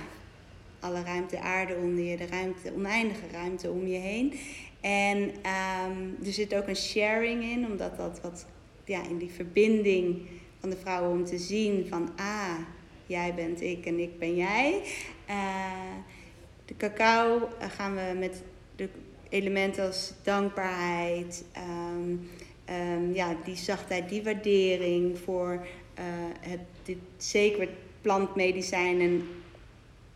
[0.81, 4.33] alle ruimte, aarde onder je, de ruimte, oneindige ruimte om je heen.
[4.81, 8.47] En ehm, er zit ook een sharing in, omdat dat wat
[8.85, 10.23] ja, in die verbinding
[10.61, 12.59] van de vrouwen om te zien van ah,
[13.07, 14.83] jij bent ik en ik ben jij.
[15.27, 15.97] Eh,
[16.65, 18.43] de cacao eh, gaan we met
[18.77, 18.89] de
[19.29, 26.05] elementen als dankbaarheid, ehm, ja, die zachtheid, die waardering voor eh,
[26.41, 27.71] het, dit sacred
[28.01, 29.29] plantmedicijn en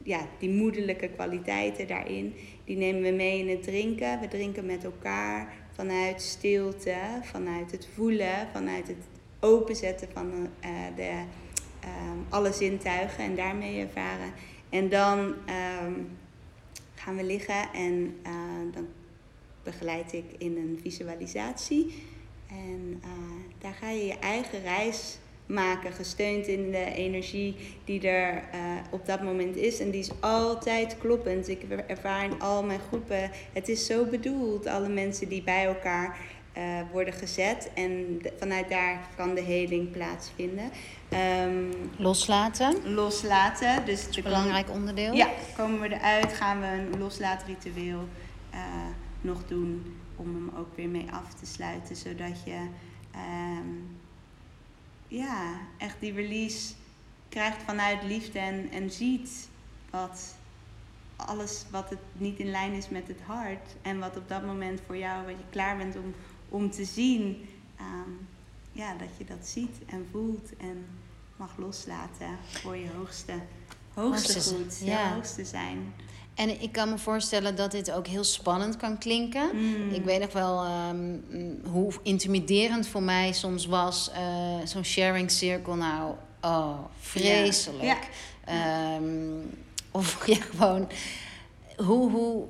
[0.03, 4.21] ja, die moederlijke kwaliteiten daarin, die nemen we mee in het drinken.
[4.21, 9.05] We drinken met elkaar vanuit stilte, vanuit het voelen, vanuit het
[9.41, 11.23] openzetten van eh, de,
[11.81, 14.33] ehm, alle zintuigen en daarmee ervaren.
[14.69, 15.93] En dan ehm,
[16.95, 18.33] gaan we liggen en eh,
[18.73, 18.87] dan
[19.63, 22.03] begeleid ik in een visualisatie.
[22.49, 23.11] En eh,
[23.59, 29.07] daar ga je je eigen reis maken, gesteund in de energie die er eh, op
[29.07, 29.81] dat moment is.
[29.81, 31.49] En die is altijd kloppend.
[31.49, 36.19] Ik ervaar in al mijn groepen, het is zo bedoeld, alle mensen die bij elkaar
[36.57, 37.71] uh, worden gezet.
[37.75, 40.71] En vanuit daar kan de heling plaatsvinden.
[41.45, 42.95] Um, loslaten.
[42.95, 43.85] Loslaten.
[43.85, 45.13] Dus het belangrijk onderdeel.
[45.13, 48.09] Ja, komen we eruit, gaan we een loslaatritueel
[48.55, 48.61] uh,
[49.21, 51.97] nog doen om hem ook weer mee af te sluiten.
[51.97, 52.67] Zodat je
[53.15, 53.96] um,
[55.09, 56.75] ja, echt die release
[57.29, 59.49] krijgt vanuit liefde en, en ziet
[59.91, 60.35] wat
[61.17, 63.75] alles wat het niet in lijn is met het hart.
[63.83, 66.15] En wat op dat moment voor jou, wat je klaar bent om,
[66.49, 67.49] om te zien.
[67.81, 68.29] Um,
[68.73, 70.87] ja, dat je dat ziet en voelt en
[71.37, 73.33] mag loslaten voor je hoogste,
[73.95, 75.95] hoogste, goed, je hoogste zijn.
[76.37, 79.51] En ik kan me voorstellen dat dit ook heel spannend kan klinken.
[79.53, 79.91] Mm.
[79.91, 81.25] Ik weet nog wel um,
[81.71, 85.77] hoe intimiderend voor mij soms was uh, zo'n sharing circle.
[85.77, 88.09] Nou, oh, vreselijk.
[88.47, 88.97] Ja.
[88.97, 89.51] Um,
[89.91, 90.89] of ja, gewoon
[91.77, 92.45] hoe, hoe.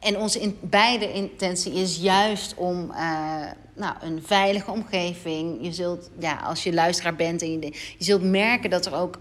[0.00, 5.58] En onze in, beide intentie is juist om uh, nou, een veilige omgeving.
[5.60, 7.58] Je zult, ja, als je luisteraar bent en je,
[7.98, 9.18] je zult merken dat er ook,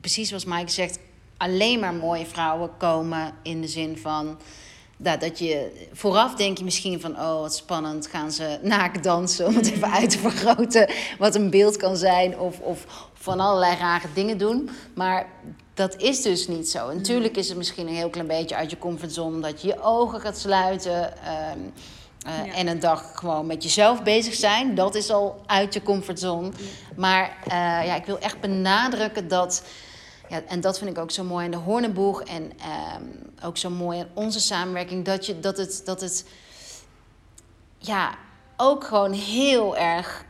[0.00, 0.98] precies zoals Mike zegt,
[1.40, 4.38] alleen maar mooie vrouwen komen in de zin van.
[4.96, 9.46] Dat, dat je vooraf denk je misschien van, oh wat spannend, gaan ze naakt dansen
[9.46, 13.76] om het even uit te vergroten wat een beeld kan zijn, of, of van allerlei
[13.76, 14.70] rare dingen doen.
[14.94, 15.28] Maar
[15.74, 16.92] dat is dus niet zo.
[16.92, 20.20] Natuurlijk is het misschien een heel klein beetje uit je comfortzone, omdat je je ogen
[20.20, 21.24] gaat sluiten.
[21.24, 21.58] Ehm,
[22.26, 24.74] uh, En een dag gewoon met jezelf bezig zijn.
[24.74, 26.50] Dat is al uit je comfortzone.
[26.96, 27.52] Maar uh,
[27.86, 29.62] ja, ik wil echt benadrukken dat.
[30.30, 32.22] Ja, en dat vind ik ook zo mooi in de Hornenboeg.
[32.22, 35.04] En uh, ook zo mooi in onze samenwerking.
[35.04, 36.24] Dat, je, dat, het, dat het.
[37.78, 38.14] Ja,
[38.56, 40.24] ook gewoon heel erg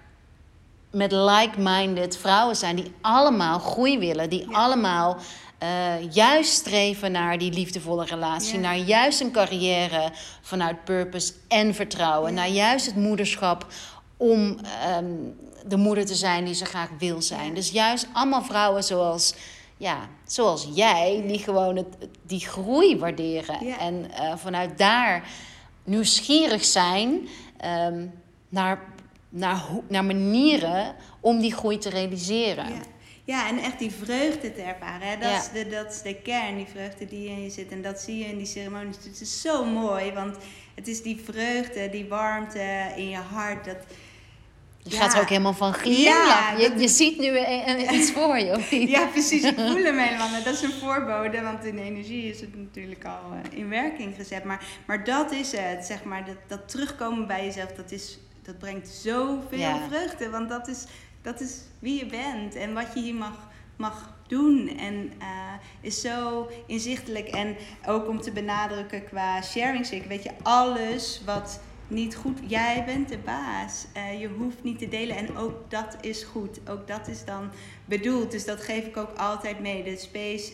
[0.91, 2.77] met like-minded vrouwen zijn.
[2.77, 4.31] Die allemaal groei willen.
[4.31, 5.17] Die allemaal
[5.63, 12.35] uh, juist streven naar die liefdevolle relatie, naar juist een carrière vanuit purpose en vertrouwen,
[12.35, 13.67] naar juist het moederschap
[14.17, 14.59] om
[14.99, 15.37] um,
[15.67, 17.55] de moeder te zijn die ze graag wil zijn.
[17.55, 19.35] Dus juist allemaal vrouwen zoals,
[19.81, 25.29] ja, zoals jij, die gewoon het, die groei waarderen en uh, vanuit daar
[25.85, 27.29] nieuwsgierig zijn
[27.65, 28.13] um,
[28.49, 28.83] naar,
[29.29, 32.67] naar, naar manieren om die groei te realiseren.
[33.25, 35.09] Ja, en echt die vreugde te ervaren.
[35.09, 35.17] Hè?
[35.19, 37.71] Dat, is de, dat is de kern, die vreugde die in je zit.
[37.71, 38.97] En dat zie je in die ceremonies.
[38.97, 40.37] Het is zo mooi, want
[40.75, 43.65] het is die vreugde, die warmte in je hart.
[43.65, 43.77] Dat,
[44.83, 46.59] je gaat er ook helemaal van glimlachen.
[46.59, 47.39] Ja, je, je ziet nu
[47.97, 48.89] iets voor je, of niet?
[48.97, 49.43] Ja, precies.
[49.43, 50.29] Ik voel hem helemaal.
[50.45, 54.45] Dat is een voorbode, want in energie is het natuurlijk al eh, in werking gezet.
[54.45, 56.25] Maar, maar dat is het, zeg maar.
[56.25, 59.89] Dat, dat terugkomen bij jezelf, dat, is, dat brengt zoveel ja.
[59.89, 60.31] vreugde.
[60.31, 60.87] Want dat is
[61.23, 64.77] dat is wie je bent en wat je hier mag, mag doen.
[64.79, 67.29] En uh, is zo inzichtelijk.
[67.29, 67.57] En
[67.87, 71.61] ook om te benadrukken qua sharing circle, weet je, alles wat
[71.91, 72.39] niet goed.
[72.47, 73.87] Jij bent de baas.
[73.97, 75.17] Uh, je hoeft niet te delen.
[75.17, 76.61] En ook dat is goed.
[76.69, 77.51] Ook dat is dan
[77.85, 78.31] bedoeld.
[78.31, 79.83] Dus dat geef ik ook altijd mee.
[79.83, 80.53] De space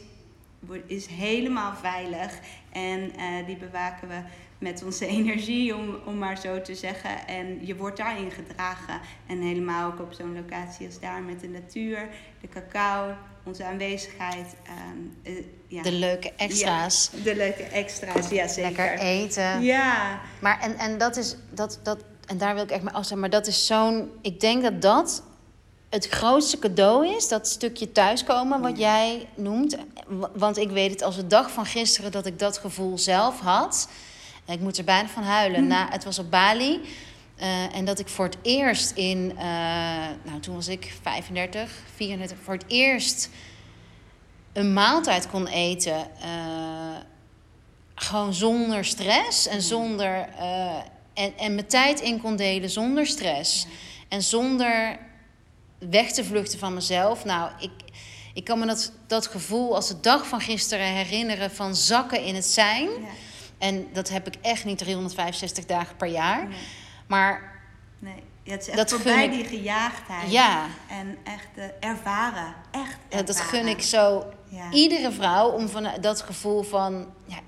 [0.87, 2.39] is helemaal veilig.
[2.73, 4.21] En uh, die bewaken we
[4.59, 7.27] met onze energie, om, om maar zo te zeggen.
[7.27, 9.01] En je wordt daarin gedragen.
[9.27, 12.09] En helemaal ook op zo'n locatie als daar met de natuur,
[12.41, 13.15] de cacao,
[13.45, 14.57] onze aanwezigheid.
[14.93, 15.83] Um, uh, ja.
[15.83, 17.11] De leuke extra's.
[17.13, 18.71] Ja, de leuke extra's, ja zeker.
[18.71, 19.63] Lekker eten.
[19.63, 20.21] Ja.
[20.41, 23.21] Maar en, en dat is, dat, dat, en daar wil ik echt mee afstaan.
[23.21, 25.23] Maar dat is zo'n, ik denk dat dat
[25.89, 29.77] het grootste cadeau is, dat stukje thuiskomen wat jij noemt.
[30.35, 33.89] Want ik weet het als de dag van gisteren dat ik dat gevoel zelf had.
[34.47, 35.61] Ik moet er bijna van huilen.
[35.61, 35.67] Hm.
[35.67, 36.81] Na, het was op Bali.
[37.41, 39.43] Uh, en dat ik voor het eerst in, uh,
[40.23, 43.31] nou toen was ik 35, 34, voor het eerst
[44.53, 46.09] een maaltijd kon eten.
[46.25, 46.97] Uh,
[47.95, 50.29] gewoon zonder stress en zonder.
[51.15, 53.67] en, en mijn tijd in kon delen zonder stress.
[54.09, 54.99] En zonder
[55.79, 57.25] weg te vluchten van mezelf.
[57.25, 57.71] Nou, ik,
[58.35, 62.35] ik kan me dat, dat gevoel als de dag van gisteren herinneren van zakken in
[62.35, 62.89] het zijn.
[62.89, 63.09] Ja.
[63.59, 66.49] En dat heb ik echt niet 365 dagen per jaar.
[66.49, 66.59] Nee.
[67.07, 67.61] Maar.
[67.99, 68.23] Nee.
[68.43, 70.31] Ja, het is echt dat voorbij die gejaagdheid.
[70.31, 70.67] Ja.
[70.89, 72.55] En echt uh, ervaren.
[72.71, 72.97] Echt ervaren.
[73.09, 74.25] Ja, dat gun ik zo
[74.73, 77.39] iedere vrouw om van dat gevoel van ja,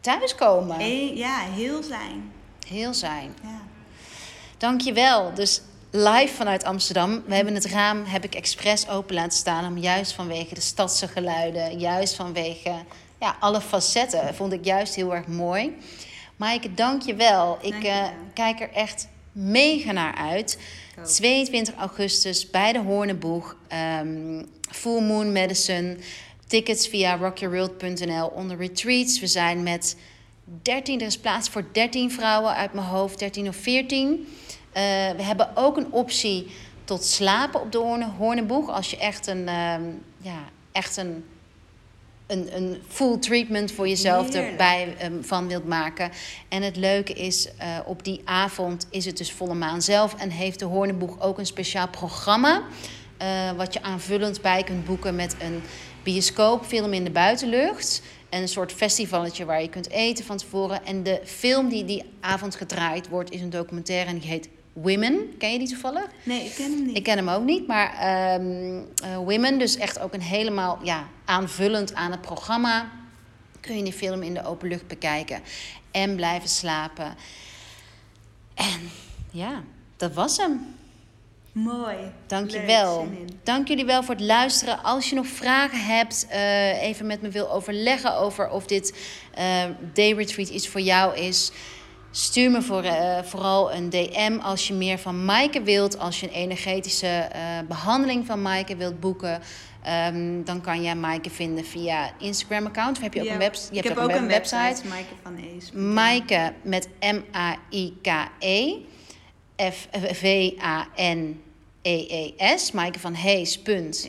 [0.00, 1.16] thuiskomen.
[1.16, 2.32] Ja, heel zijn.
[2.66, 3.34] Heel zijn.
[3.42, 3.60] Ja.
[4.58, 5.34] Dankjewel.
[5.34, 5.62] Dus
[5.92, 7.22] live vanuit Amsterdam.
[7.26, 9.66] We hebben het raam, heb ik expres open laten staan.
[9.66, 12.74] Om juist vanwege de stadse geluiden, juist vanwege
[13.20, 15.76] ja, alle facetten vond ik juist heel erg mooi.
[16.36, 17.58] Maaike, dank je wel.
[17.60, 20.58] Ik uh, kijk er echt mega naar uit.
[20.98, 21.04] ook.
[21.06, 23.56] 22 augustus bij de Hoorneboeg.
[23.68, 25.96] ehm, Full Moon Medicine.
[26.46, 29.20] Tickets via rockyourworld.nl onder retreats.
[29.20, 29.96] We zijn met
[30.62, 34.26] 13, er is plaats voor 13 vrouwen uit mijn hoofd, 13 of 14.
[34.72, 34.82] Eh,
[35.16, 36.46] we hebben ook een optie
[36.84, 38.70] tot slapen op de Hoorne, Hoorneboeg.
[38.70, 39.82] Als je echt een, ehm,
[40.18, 40.38] ja,
[40.72, 41.24] echt een,
[42.26, 44.50] een, een full treatment voor jezelf Heerlijk.
[44.50, 46.10] erbij ehm, van wilt maken.
[46.48, 50.14] En het leuke is, eh, op die avond is het dus volle maan zelf.
[50.14, 52.62] En heeft de Hoorneboeg ook een speciaal programma.
[53.18, 55.62] eh, wat je aanvullend bij kunt boeken met een
[56.02, 58.02] bioscoopfilm in de buitenlucht.
[58.28, 60.84] En een soort festivalletje waar je kunt eten van tevoren.
[60.84, 65.34] En de film die die avond gedraaid wordt, is een documentaire en die heet Women.
[65.38, 66.06] Ken je die toevallig?
[66.22, 66.96] Nee, ik ken hem niet.
[66.96, 71.08] Ik ken hem ook niet, maar ehm eh, Women, dus echt ook een helemaal ja,
[71.24, 72.90] aanvullend aan het programma.
[73.60, 75.40] Kun je die film in de open lucht bekijken
[75.90, 77.14] en blijven slapen.
[78.54, 78.90] En
[79.30, 79.62] ja,
[79.96, 80.74] dat was hem.
[81.52, 81.96] Mooi.
[82.26, 83.08] Dankjewel.
[83.42, 84.82] Dank jullie wel voor het luisteren.
[84.82, 88.94] Als je nog vragen hebt, eh, even met me wil overleggen over of dit
[89.34, 91.52] eh, day retreat iets voor jou is.
[92.14, 95.98] Stuur me voor, eh, vooral een DM als je meer van Maaike wilt.
[95.98, 99.40] Als je een energetische eh, behandeling van Maaike wilt boeken.
[99.82, 102.96] Ehm, dan kan jij Maaike vinden via Instagram-account.
[102.96, 104.86] Of heb je ook Ja, een, webs- je hebt heb ook een website.
[104.88, 105.72] Maaike van Ees.
[105.72, 108.74] Maaike met M-A-I-K-E.
[109.70, 109.88] F-
[111.82, 112.72] V-A-N-E-E-S.
[112.72, 113.58] Maaike van Hees.
[113.62, 114.08] Punt.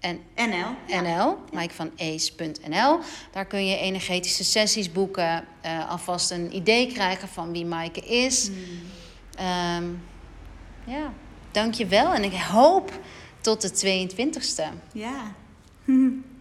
[0.00, 0.74] En NL.
[0.86, 1.00] Ja.
[1.00, 2.98] NL, Maaike van Ees.nl.
[3.32, 5.44] Daar kun je energetische sessies boeken.
[5.60, 8.46] eh, alvast een idee krijgen van wie Maaike is.
[8.48, 8.56] Hmm.
[9.36, 9.84] Ehm,
[10.84, 11.12] ja,
[11.50, 12.14] dank je wel.
[12.14, 13.00] En ik hoop
[13.40, 14.72] tot de 22e.
[14.92, 15.32] Ja.